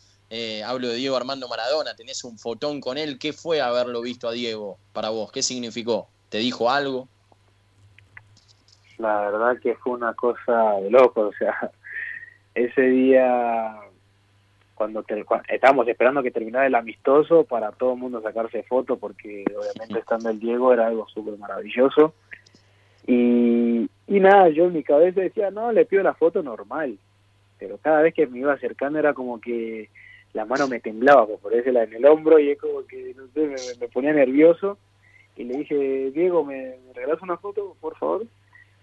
Hablo 0.65 0.87
de 0.87 0.95
Diego 0.95 1.17
Armando 1.17 1.49
Maradona, 1.49 1.93
tenés 1.95 2.23
un 2.23 2.39
fotón 2.39 2.79
con 2.79 2.97
él. 2.97 3.19
¿Qué 3.19 3.33
fue 3.33 3.59
haberlo 3.59 4.01
visto 4.01 4.29
a 4.29 4.31
Diego 4.31 4.77
para 4.93 5.09
vos? 5.09 5.29
¿Qué 5.31 5.43
significó? 5.43 6.07
¿Te 6.29 6.37
dijo 6.37 6.69
algo? 6.69 7.09
La 9.01 9.21
verdad 9.21 9.59
que 9.61 9.75
fue 9.75 9.93
una 9.93 10.13
cosa 10.13 10.73
de 10.81 10.89
loco, 10.89 11.21
o 11.27 11.33
sea, 11.33 11.71
ese 12.55 12.81
día 12.81 13.75
cuando, 14.75 15.05
estábamos 15.47 15.87
esperando 15.87 16.23
que 16.23 16.31
terminara 16.31 16.65
el 16.65 16.75
amistoso 16.75 17.43
para 17.43 17.71
todo 17.71 17.93
el 17.93 17.99
mundo 17.99 18.21
sacarse 18.21 18.63
foto 18.63 18.97
porque 18.97 19.45
obviamente 19.55 19.99
estando 19.99 20.29
el 20.29 20.39
Diego 20.39 20.73
era 20.73 20.87
algo 20.87 21.07
súper 21.07 21.37
maravilloso 21.37 22.15
y, 23.05 23.87
y 24.07 24.19
nada, 24.19 24.49
yo 24.49 24.65
en 24.65 24.73
mi 24.73 24.83
cabeza 24.83 25.21
decía, 25.21 25.51
no, 25.51 25.71
le 25.71 25.85
pido 25.85 26.01
la 26.01 26.13
foto 26.13 26.41
normal, 26.41 26.97
pero 27.59 27.77
cada 27.77 28.01
vez 28.01 28.13
que 28.13 28.25
me 28.27 28.39
iba 28.39 28.53
acercando 28.53 28.99
era 28.99 29.13
como 29.13 29.39
que 29.39 29.89
la 30.33 30.45
mano 30.45 30.67
me 30.67 30.79
temblaba 30.79 31.27
por 31.27 31.53
la 31.53 31.83
en 31.83 31.93
el 31.93 32.05
hombro 32.05 32.39
y 32.39 32.51
es 32.51 32.59
como 32.59 32.85
que, 32.85 33.13
no 33.15 33.27
sé, 33.33 33.77
me, 33.79 33.87
ponía 33.87 34.13
nervioso. 34.13 34.77
Y 35.35 35.43
le 35.43 35.57
dije, 35.57 36.11
Diego, 36.11 36.43
¿me, 36.43 36.75
regalas 36.93 37.21
una 37.21 37.37
foto, 37.37 37.75
por 37.79 37.95
favor? 37.97 38.25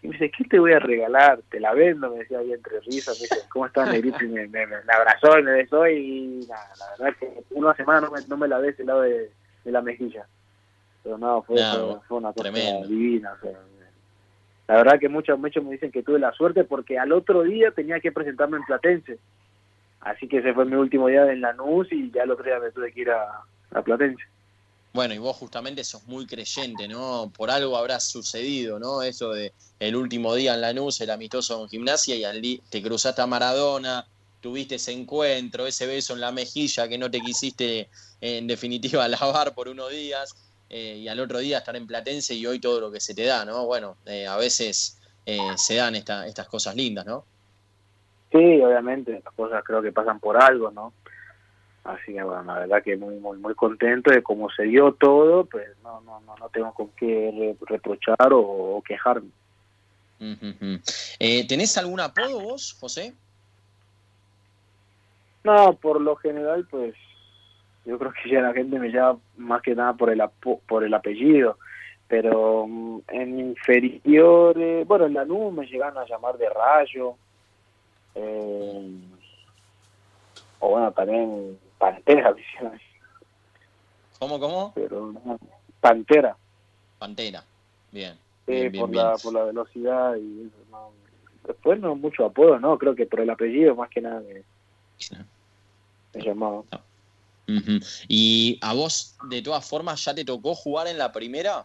Y 0.03 0.09
me 0.09 0.13
dice, 0.13 0.31
¿qué 0.31 0.45
te 0.45 0.59
voy 0.59 0.73
a 0.73 0.79
regalar? 0.79 1.41
Te 1.51 1.59
la 1.59 1.75
vendo, 1.75 2.11
me 2.11 2.19
decía 2.19 2.39
ahí 2.39 2.53
entre 2.53 2.81
risas. 2.81 3.19
Me 3.19 3.23
dice, 3.23 3.49
¿cómo 3.49 3.67
estás, 3.67 3.91
Negrito? 3.91 4.25
Y 4.25 4.29
me, 4.29 4.47
me, 4.47 4.65
abrazó 4.93 5.39
y 5.39 5.43
me 5.43 5.53
besó. 5.53 5.89
Y 5.89 6.47
nada, 6.49 6.69
la 6.79 7.05
verdad 7.05 7.19
que 7.19 7.43
una 7.51 7.75
semana 7.75 8.03
no 8.03 8.11
me, 8.13 8.21
no 8.29 8.37
me 8.37 8.49
la 8.49 8.65
ese 8.67 8.85
lado 8.85 9.03
de, 9.03 9.31
la 9.65 9.83
mejilla. 9.83 10.27
Pero 11.03 11.19
no, 11.19 11.43
fue, 11.43 11.57
fue, 12.07 12.19
una 12.19 12.33
cosa 12.33 12.51
divina. 12.51 13.37
la 14.69 14.77
verdad 14.77 14.99
que 15.01 15.09
muchos, 15.09 15.39
muchos 15.39 15.65
me 15.65 15.73
dicen 15.73 15.91
que 15.91 16.03
tuve 16.03 16.19
la 16.19 16.33
suerte 16.33 16.65
porque 16.65 16.99
al 16.99 17.13
otro 17.13 17.43
día 17.43 17.71
tenía 17.73 18.01
que 18.01 18.13
presentarme 18.13 18.59
en 18.59 18.65
Platense. 18.65 19.19
Así 20.01 20.29
que 20.29 20.39
ese 20.39 20.55
fue 20.55 20.65
mi 20.65 20.77
último 20.77 21.09
día 21.09 21.31
en 21.31 21.41
Lanús 21.41 21.91
y 21.93 22.11
ya 22.13 22.23
el 22.23 22.31
otro 22.31 22.45
día 22.45 22.61
me 22.61 22.71
tuve 22.71 22.93
que 22.93 23.01
ir 23.01 23.11
a, 23.11 23.43
a 23.73 23.83
Platense. 23.83 24.23
Bueno, 24.99 25.15
y 25.15 25.19
vos 25.19 25.37
justamente 25.37 25.85
sos 25.85 26.05
muy 26.09 26.27
creyente, 26.27 26.89
¿no? 26.89 27.31
Por 27.37 27.53
algo 27.53 27.77
habrá 27.77 28.01
sucedido, 28.01 28.81
¿no? 28.81 29.01
Eso 29.01 29.31
de 29.31 29.53
el 29.79 29.95
último 29.95 30.35
día 30.35 30.55
en 30.55 30.61
Lanús, 30.61 31.01
el 31.01 31.11
amistoso 31.11 31.63
en 31.63 31.69
gimnasia, 31.69 32.17
y 32.17 32.25
al 32.25 32.43
te 32.69 32.83
cruzaste 32.83 33.23
a 33.23 33.27
Maradona, 33.29 34.05
tuviste 34.41 34.75
ese 34.75 34.91
encuentro, 34.91 35.69
ese 35.69 35.87
beso 35.87 36.15
en 36.15 36.21
la 36.21 36.33
mejilla 36.33 36.89
que 36.89 36.99
no 36.99 37.09
te 37.09 37.21
quisiste, 37.21 37.89
en 38.21 38.49
definitiva, 38.49 39.07
lavar 39.09 39.55
por 39.55 39.69
unos 39.69 39.89
días, 39.93 40.35
eh, 40.69 40.97
y 40.97 41.07
al 41.07 41.21
otro 41.21 41.39
día 41.39 41.59
estar 41.59 41.77
en 41.77 41.87
Platense 41.87 42.35
y 42.35 42.45
hoy 42.45 42.59
todo 42.59 42.81
lo 42.81 42.91
que 42.91 42.99
se 42.99 43.15
te 43.15 43.23
da, 43.23 43.45
¿no? 43.45 43.67
Bueno, 43.67 43.99
eh, 44.05 44.27
a 44.27 44.37
veces 44.37 44.99
eh, 45.27 45.39
se 45.55 45.77
dan 45.77 45.95
estas 45.95 46.49
cosas 46.49 46.75
lindas, 46.75 47.07
¿no? 47.07 47.25
Sí, 48.33 48.61
obviamente, 48.61 49.23
las 49.25 49.33
cosas 49.35 49.63
creo 49.65 49.81
que 49.81 49.93
pasan 49.93 50.19
por 50.19 50.43
algo, 50.43 50.73
¿no? 50.73 50.93
Así 51.89 52.13
que 52.13 52.23
bueno, 52.23 52.43
la 52.43 52.59
verdad 52.59 52.83
que 52.83 52.99
muy 52.99 53.15
muy 53.15 53.39
muy 53.39 53.55
contento 53.55 54.11
de 54.11 54.23
cómo 54.23 54.51
se 54.51 54.65
dio 54.65 54.93
todo, 54.93 55.47
pues 55.47 55.67
no 55.83 56.03
no 56.03 56.21
no, 56.21 56.37
no 56.37 56.49
tengo 56.51 56.75
con 56.75 56.91
qué 56.91 57.57
reprochar 57.67 58.29
o, 58.33 58.83
quejarme. 58.87 59.31
eh, 61.19 61.47
¿Tenés 61.49 61.79
algún 61.79 62.01
apodo 62.01 62.41
vos, 62.41 62.77
José? 62.79 63.15
No, 65.45 65.73
por 65.81 65.99
lo 66.03 66.17
general, 66.17 66.67
pues 66.71 66.95
yo 67.87 67.99
creo 67.99 68.13
que 68.13 68.29
ya 68.33 68.43
la 68.43 68.53
gente 68.53 68.79
me 68.79 68.91
llama 68.91 69.19
más 69.39 69.63
que 69.63 69.75
nada 69.75 69.95
por 69.95 70.11
el 70.11 70.23
por 70.67 70.85
el 70.85 70.93
apellido, 70.93 71.57
pero 72.07 72.67
mm, 72.69 73.01
en 73.09 73.41
inferiores, 73.41 74.87
bueno, 74.87 75.07
en 75.07 75.15
la 75.15 75.25
NU 75.25 75.53
me 75.53 75.67
llegan 75.67 75.97
a 75.97 76.05
llamar 76.05 76.37
de 76.37 76.51
Rayo, 76.51 77.15
eh, 78.15 78.91
o 80.59 80.69
bueno, 80.69 80.93
también 80.93 81.59
Pantera, 81.79 82.35
¿Cómo, 84.19 84.41
cómo? 84.41 84.73
Pero, 84.75 85.15
Pantera. 85.81 86.37
Pantera, 86.99 87.45
bien. 87.93 88.19
por, 88.45 88.95
La, 88.95 89.17
por 89.17 89.33
la 89.33 89.45
velocidad 89.45 90.17
y 90.17 90.51
Después 91.47 91.81
no 91.81 91.95
mucho 91.95 92.27
apodo, 92.27 92.59
no, 92.59 92.77
creo 92.77 92.95
que 92.95 93.07
por 93.07 93.21
el 93.21 93.31
apellido 93.31 93.75
más 93.75 93.89
que 93.89 94.03
nada 94.03 94.21
me, 94.21 96.23
llamaba. 96.23 96.63
¿Y 98.07 98.59
a 98.61 98.75
vos, 98.75 99.17
de 99.31 99.41
todas 99.41 99.67
formas, 99.67 100.05
ya 100.05 100.15
te 100.15 100.27
tocó 100.27 100.55
jugar 100.55 100.89
en 100.89 100.99
la 100.99 101.11
primera? 101.11 101.65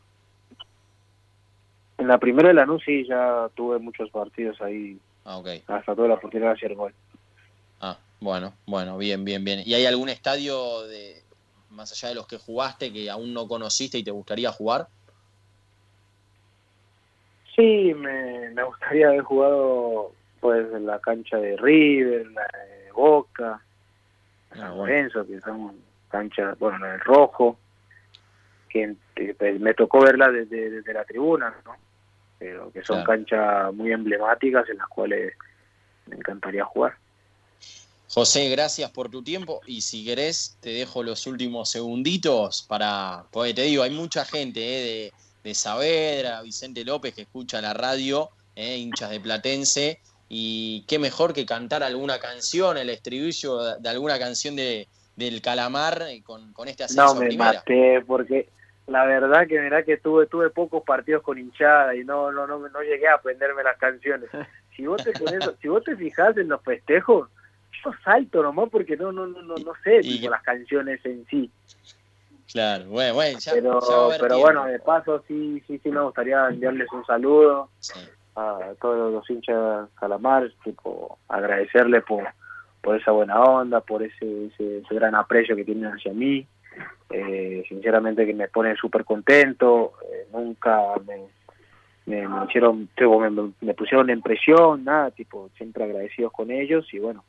En 1.97 2.07
la 2.07 2.17
primera 2.17 2.47
de 2.47 2.53
la 2.53 2.65
sí, 2.85 3.05
ya 3.05 3.49
tuve 3.55 3.77
muchos 3.79 4.09
partidos 4.09 4.61
ahí 4.61 4.97
Ah, 5.25 5.37
okay. 5.37 5.63
Hasta 5.67 5.95
toda 5.95 6.09
la 6.09 6.13
oportunidad 6.15 6.49
de 6.49 6.55
hacer 6.55 6.75
gol. 6.75 6.93
Bueno, 8.23 8.53
bueno, 8.65 8.97
bien, 8.97 9.25
bien, 9.25 9.43
bien. 9.43 9.63
¿Y 9.65 9.73
hay 9.73 9.85
algún 9.85 10.07
estadio 10.07 10.83
de 10.87 11.21
más 11.71 11.91
allá 11.91 12.07
de 12.07 12.15
los 12.15 12.25
que 12.25 12.37
jugaste 12.37 12.93
que 12.93 13.09
aún 13.09 13.33
no 13.33 13.49
conociste 13.49 13.97
y 13.97 14.03
te 14.03 14.11
gustaría 14.11 14.49
jugar? 14.49 14.87
Sí, 17.53 17.93
me, 17.93 18.49
me 18.51 18.63
gustaría 18.63 19.09
haber 19.09 19.23
jugado 19.23 20.13
pues 20.39 20.65
en 20.73 20.85
la 20.85 20.99
cancha 20.99 21.35
de 21.35 21.57
River, 21.57 22.27
la 22.27 22.43
de 22.43 22.91
Boca, 22.93 23.61
ah, 24.51 24.69
Lorenzo, 24.69 25.27
que 25.27 25.41
son 25.41 25.75
canchas, 26.09 26.57
bueno, 26.59 26.79
la 26.79 26.93
del 26.93 27.01
Rojo, 27.01 27.57
que, 28.69 28.95
pues, 29.37 29.59
me 29.59 29.73
tocó 29.73 29.99
verla 29.99 30.29
desde, 30.29 30.69
desde 30.69 30.93
la 30.93 31.03
tribuna, 31.03 31.53
¿no? 31.65 31.75
pero 32.39 32.71
que 32.71 32.83
son 32.83 33.03
canchas 33.03 33.73
muy 33.73 33.91
emblemáticas 33.91 34.69
en 34.69 34.77
las 34.77 34.87
cuales 34.87 35.33
me 36.07 36.15
encantaría 36.15 36.63
jugar. 36.63 37.02
José, 38.13 38.47
gracias 38.49 38.91
por 38.91 39.09
tu 39.09 39.23
tiempo 39.23 39.61
y 39.65 39.81
si 39.81 40.05
querés 40.05 40.59
te 40.61 40.69
dejo 40.69 41.01
los 41.01 41.25
últimos 41.25 41.71
segunditos 41.71 42.63
para, 42.69 43.23
porque 43.31 43.55
te 43.55 43.63
digo, 43.63 43.81
hay 43.81 43.89
mucha 43.89 44.23
gente 44.23 44.59
eh, 44.61 44.83
de, 44.83 45.49
de, 45.49 45.55
Saavedra, 45.55 46.43
Vicente 46.43 46.85
López 46.85 47.15
que 47.15 47.23
escucha 47.23 47.59
la 47.59 47.73
radio, 47.73 48.29
eh, 48.55 48.77
hinchas 48.77 49.09
de 49.09 49.19
Platense, 49.19 49.99
y 50.29 50.85
qué 50.87 50.99
mejor 50.99 51.33
que 51.33 51.47
cantar 51.47 51.81
alguna 51.81 52.19
canción, 52.19 52.77
el 52.77 52.91
estribillo 52.91 53.79
de 53.79 53.89
alguna 53.89 54.19
canción 54.19 54.55
de, 54.55 54.87
del 55.15 55.41
Calamar 55.41 56.03
eh, 56.07 56.21
con, 56.23 56.53
con 56.53 56.67
este 56.67 56.83
ascenso 56.83 57.15
No 57.15 57.19
me 57.19 57.35
maté 57.35 58.01
porque 58.05 58.47
la 58.85 59.05
verdad 59.05 59.47
que 59.47 59.59
mira 59.59 59.81
que 59.81 59.97
tuve 59.97 60.27
tuve 60.27 60.51
pocos 60.51 60.83
partidos 60.83 61.23
con 61.23 61.39
hinchada 61.39 61.95
y 61.95 62.03
no 62.03 62.31
no 62.31 62.45
no 62.45 62.59
no 62.59 62.81
llegué 62.81 63.07
a 63.07 63.15
aprenderme 63.15 63.63
las 63.63 63.77
canciones. 63.79 64.29
Si 64.75 64.85
vos 64.85 65.03
te 65.03 65.13
si 65.61 65.67
vos 65.67 65.83
te 65.83 65.95
fijas 65.95 66.37
en 66.37 66.49
los 66.49 66.61
festejos, 66.61 67.29
yo 67.83 67.91
salto 68.03 68.43
nomás 68.43 68.69
porque 68.69 68.97
no 68.97 69.11
no 69.11 69.27
no 69.27 69.41
no 69.41 69.55
no 69.55 69.73
sé 69.83 70.01
las 70.29 70.43
canciones 70.43 71.03
en 71.05 71.25
sí. 71.29 71.49
Claro, 72.51 72.85
bueno, 72.85 73.15
bueno, 73.15 73.39
ya, 73.39 73.53
pero, 73.53 73.79
pero 74.19 74.37
bueno, 74.39 74.65
de 74.65 74.79
paso 74.79 75.23
sí 75.27 75.61
sí 75.65 75.79
sí 75.81 75.89
me 75.89 76.01
gustaría 76.01 76.47
enviarles 76.47 76.91
un 76.91 77.05
saludo 77.05 77.69
a 78.35 78.73
todos 78.79 79.11
los 79.11 79.29
hinchas 79.29 79.89
Calamar, 79.99 80.51
tipo 80.63 81.17
agradecerles 81.27 82.03
por 82.03 82.27
por 82.81 82.99
esa 82.99 83.11
buena 83.11 83.41
onda, 83.41 83.79
por 83.79 84.03
ese, 84.03 84.47
ese, 84.47 84.79
ese 84.79 84.95
gran 84.95 85.15
aprecio 85.15 85.55
que 85.55 85.63
tienen 85.63 85.85
hacia 85.85 86.11
mí. 86.11 86.45
Eh, 87.09 87.63
sinceramente 87.69 88.25
que 88.25 88.33
me 88.33 88.49
pone 88.49 88.75
súper 88.75 89.05
contento, 89.05 89.93
eh, 90.11 90.27
nunca 90.33 90.81
me, 91.07 91.27
me, 92.05 92.27
hicieron, 92.45 92.89
me, 93.61 93.73
pusieron 93.73 94.09
en 94.09 94.21
presión, 94.21 94.83
nada, 94.83 95.11
tipo, 95.11 95.49
siempre 95.55 95.83
agradecidos 95.83 96.33
con 96.33 96.51
ellos 96.51 96.91
y 96.91 96.99
bueno, 96.99 97.23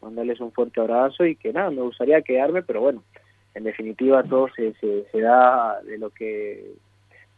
mandarles 0.00 0.40
un 0.40 0.52
fuerte 0.52 0.80
abrazo 0.80 1.24
y 1.24 1.36
que 1.36 1.52
nada, 1.52 1.70
me 1.70 1.82
gustaría 1.82 2.22
quedarme, 2.22 2.62
pero 2.62 2.80
bueno, 2.80 3.02
en 3.54 3.64
definitiva 3.64 4.22
todo 4.22 4.48
se, 4.54 4.74
se, 4.80 5.20
da 5.20 5.80
de 5.82 5.98
lo 5.98 6.10
que 6.10 6.74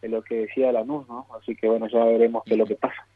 de 0.00 0.08
lo 0.08 0.22
que 0.22 0.46
decía 0.46 0.72
Lanús, 0.72 1.06
¿no? 1.08 1.26
Así 1.40 1.54
que 1.54 1.68
bueno, 1.68 1.88
ya 1.88 2.04
veremos 2.04 2.42
qué 2.44 2.56
lo 2.56 2.66
que 2.66 2.74
pasa. 2.74 3.06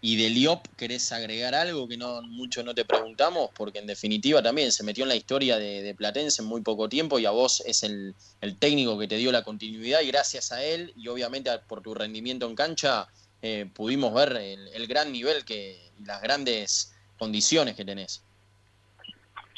Y 0.00 0.16
de 0.16 0.30
Liop, 0.30 0.66
¿querés 0.76 1.10
agregar 1.12 1.54
algo 1.54 1.88
que 1.88 1.96
no 1.96 2.22
mucho 2.22 2.62
no 2.62 2.74
te 2.74 2.84
preguntamos? 2.84 3.50
Porque 3.56 3.78
en 3.78 3.86
definitiva 3.86 4.42
también 4.42 4.72
se 4.72 4.84
metió 4.84 5.04
en 5.04 5.08
la 5.08 5.16
historia 5.16 5.58
de, 5.58 5.94
Platense 5.94 6.42
en 6.42 6.48
muy 6.48 6.60
poco 6.60 6.88
tiempo 6.88 7.18
y 7.18 7.26
a 7.26 7.30
vos 7.30 7.62
es 7.66 7.82
el, 7.82 8.14
técnico 8.58 8.98
que 8.98 9.08
te 9.08 9.16
dio 9.16 9.32
la 9.32 9.42
continuidad 9.42 10.00
y 10.02 10.08
gracias 10.08 10.52
a 10.52 10.62
él 10.62 10.92
y 10.96 11.08
obviamente 11.08 11.50
por 11.66 11.82
tu 11.82 11.94
rendimiento 11.94 12.46
en 12.46 12.54
cancha 12.54 13.08
eh, 13.42 13.68
pudimos 13.72 14.14
ver 14.14 14.36
el, 14.36 14.86
gran 14.86 15.12
nivel 15.12 15.44
que, 15.44 15.90
y 15.98 16.04
las 16.04 16.22
grandes 16.22 16.94
condiciones 17.18 17.74
que 17.74 17.84
tenés. 17.84 18.22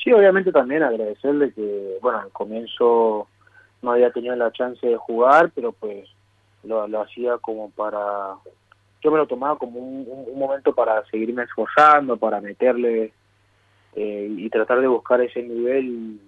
Sí, 0.03 0.13
obviamente 0.13 0.53
también 0.53 0.83
agradecerle 0.83 1.53
que, 1.53 1.99
bueno, 2.01 2.21
al 2.21 2.31
comienzo 2.31 3.27
no 3.83 3.93
había 3.93 4.11
tenido 4.11 4.37
la 4.37 4.53
chance 4.53 4.87
de 4.87 4.97
jugar, 4.97 5.51
pero 5.55 5.73
pues 5.73 6.09
lo, 6.65 6.87
lo 6.87 7.03
hacía 7.03 7.39
como 7.39 7.71
para 7.71 8.35
yo 9.03 9.11
me 9.11 9.19
lo 9.19 9.27
tomaba 9.27 9.57
como 9.59 9.79
un, 9.79 10.39
momento 10.39 10.75
para 10.75 11.05
seguirme 11.07 11.45
esforzando, 11.45 12.17
para 12.17 12.41
meterle 12.41 13.13
eh, 13.95 14.29
y 14.31 14.51
tratar 14.51 14.81
de 14.81 14.89
buscar 14.89 15.21
ese 15.21 15.43
nivel 15.43 16.21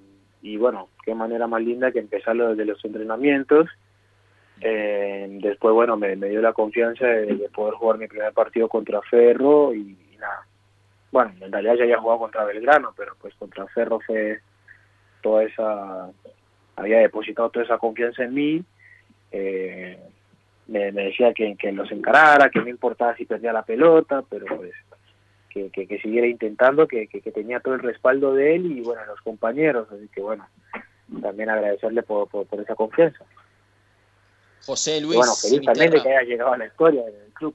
y, 0.43 0.57
bueno, 0.57 0.89
qué 1.05 1.15
manera 1.15 1.47
más 1.47 1.63
linda 1.63 1.93
que 1.93 1.99
empezarlo 1.99 2.51
desde 2.51 2.65
los 2.65 2.85
entrenamientos. 2.85 3.69
Eh, 4.61 5.39
después, 5.43 5.75
bueno, 5.75 5.97
me, 5.97 6.17
dio 6.17 6.41
la 6.41 6.53
confianza 6.53 7.07
de, 7.07 7.49
poder 7.55 7.75
jugar 7.75 7.99
mi 7.99 8.07
primer 8.07 8.33
partido 8.33 8.69
contra 8.69 9.01
Ferro 9.03 9.75
y, 9.75 9.97
nada. 10.19 10.47
Bueno, 11.13 11.33
en 11.41 11.53
realidad 11.53 11.75
ya 11.75 11.85
había 11.85 12.01
jugado 12.01 12.21
contra 12.21 12.45
Belgrano, 12.45 12.93
pero 12.97 13.17
pues 13.21 13.35
contra 13.35 13.67
Ferro 13.69 14.01
fue 14.01 14.41
toda 15.23 15.45
esa, 15.45 16.11
había 16.77 16.99
depositado 16.99 17.51
toda 17.51 17.65
esa 17.65 17.79
confianza 17.79 18.25
en 18.25 18.35
mí. 18.35 18.65
Eh, 19.33 19.99
me, 20.69 20.93
decía 20.93 21.33
que, 21.35 21.57
que, 21.57 21.73
los 21.73 21.91
encarara, 21.91 22.49
que 22.49 22.61
no 22.61 22.69
importaba 22.69 23.17
si 23.17 23.25
perdía 23.25 23.53
la 23.53 23.65
pelota, 23.65 24.23
pero 24.29 24.47
pues 24.47 24.73
que, 25.51 25.71
que, 25.71 25.99
siguiera 26.01 26.29
intentando, 26.29 26.87
que, 26.87 27.09
que, 27.09 27.21
tenía 27.33 27.61
todo 27.61 27.75
el 27.75 27.81
respaldo 27.81 28.35
de 28.35 28.55
él 28.55 28.67
y 28.67 28.81
bueno, 28.81 29.05
los 29.07 29.21
compañeros, 29.21 29.89
así 29.91 30.09
que 30.09 30.21
bueno, 30.21 30.49
también 31.21 31.51
agradecerle 31.51 32.03
por, 32.03 32.29
por, 32.29 32.61
esa 32.61 32.77
confianza. 32.77 33.25
José 34.65 35.01
Luis. 35.01 35.17
bueno, 35.17 35.35
feliz 35.35 35.63
también 35.63 35.91
de 35.91 36.03
que 36.03 36.09
haya 36.09 36.23
llegado 36.23 36.53
a 36.53 36.59
la 36.59 36.67
historia 36.67 37.03
del 37.05 37.33
club. 37.33 37.55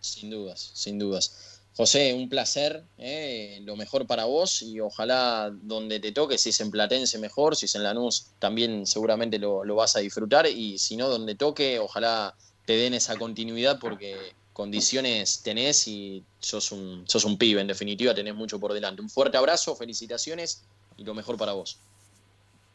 Sin 0.00 0.30
dudas, 0.30 0.72
sin 0.74 0.98
dudas. 0.98 1.55
José, 1.76 2.14
un 2.14 2.30
placer, 2.30 2.84
eh, 2.96 3.60
lo 3.64 3.76
mejor 3.76 4.06
para 4.06 4.24
vos 4.24 4.62
y 4.62 4.80
ojalá 4.80 5.50
donde 5.52 6.00
te 6.00 6.10
toque, 6.10 6.38
si 6.38 6.48
es 6.48 6.60
en 6.62 6.70
Platense 6.70 7.18
mejor, 7.18 7.54
si 7.54 7.66
es 7.66 7.74
en 7.74 7.82
Lanús 7.82 8.32
también 8.38 8.86
seguramente 8.86 9.38
lo, 9.38 9.62
vas 9.74 9.94
a 9.94 10.00
disfrutar 10.00 10.46
y 10.46 10.78
si 10.78 10.96
no 10.96 11.10
donde 11.10 11.34
toque, 11.34 11.78
ojalá 11.78 12.34
te 12.64 12.78
den 12.78 12.94
esa 12.94 13.18
continuidad 13.18 13.78
porque 13.78 14.16
condiciones 14.54 15.42
tenés 15.42 15.86
y 15.86 16.24
sos 16.38 16.72
un, 16.72 17.04
sos 17.06 17.26
un 17.26 17.36
pibe, 17.36 17.60
en 17.60 17.66
definitiva 17.66 18.14
tenés 18.14 18.34
mucho 18.34 18.58
por 18.58 18.72
delante. 18.72 19.02
Un 19.02 19.10
fuerte 19.10 19.36
abrazo, 19.36 19.76
felicitaciones 19.76 20.64
y 20.96 21.04
lo 21.04 21.12
mejor 21.12 21.36
para 21.36 21.52
vos. 21.52 21.78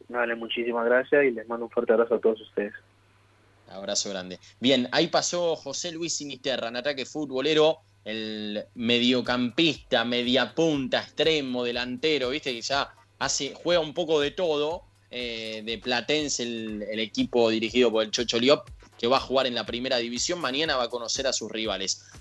Vale, 0.08 0.36
muchísimas 0.36 0.84
gracias 0.84 1.24
y 1.24 1.32
les 1.32 1.48
mando 1.48 1.66
un 1.66 1.72
fuerte 1.72 1.92
abrazo 1.92 2.14
a 2.14 2.20
todos 2.20 2.40
ustedes. 2.40 2.74
Abrazo 3.68 4.10
grande. 4.10 4.38
Bien, 4.60 4.88
ahí 4.92 5.08
pasó 5.08 5.56
José 5.56 5.90
Luis 5.90 6.14
Sinisterra 6.14 6.68
en 6.68 6.76
ataque 6.76 7.04
futbolero 7.04 7.80
el 8.04 8.64
mediocampista, 8.74 10.04
mediapunta, 10.04 11.00
extremo, 11.00 11.64
delantero, 11.64 12.30
viste 12.30 12.52
que 12.52 12.62
ya 12.62 12.92
hace, 13.18 13.54
juega 13.54 13.80
un 13.80 13.94
poco 13.94 14.20
de 14.20 14.32
todo, 14.32 14.84
eh, 15.10 15.62
de 15.64 15.78
Platense, 15.78 16.42
el, 16.42 16.98
equipo 16.98 17.50
dirigido 17.50 17.92
por 17.92 18.04
el 18.04 18.10
Chocho 18.10 18.40
Liop, 18.40 18.68
que 18.98 19.06
va 19.06 19.18
a 19.18 19.20
jugar 19.20 19.46
en 19.46 19.54
la 19.54 19.66
primera 19.66 19.98
división, 19.98 20.40
mañana 20.40 20.76
va 20.76 20.84
a 20.84 20.88
conocer 20.88 21.26
a 21.26 21.32
sus 21.32 21.50
rivales. 21.50 22.04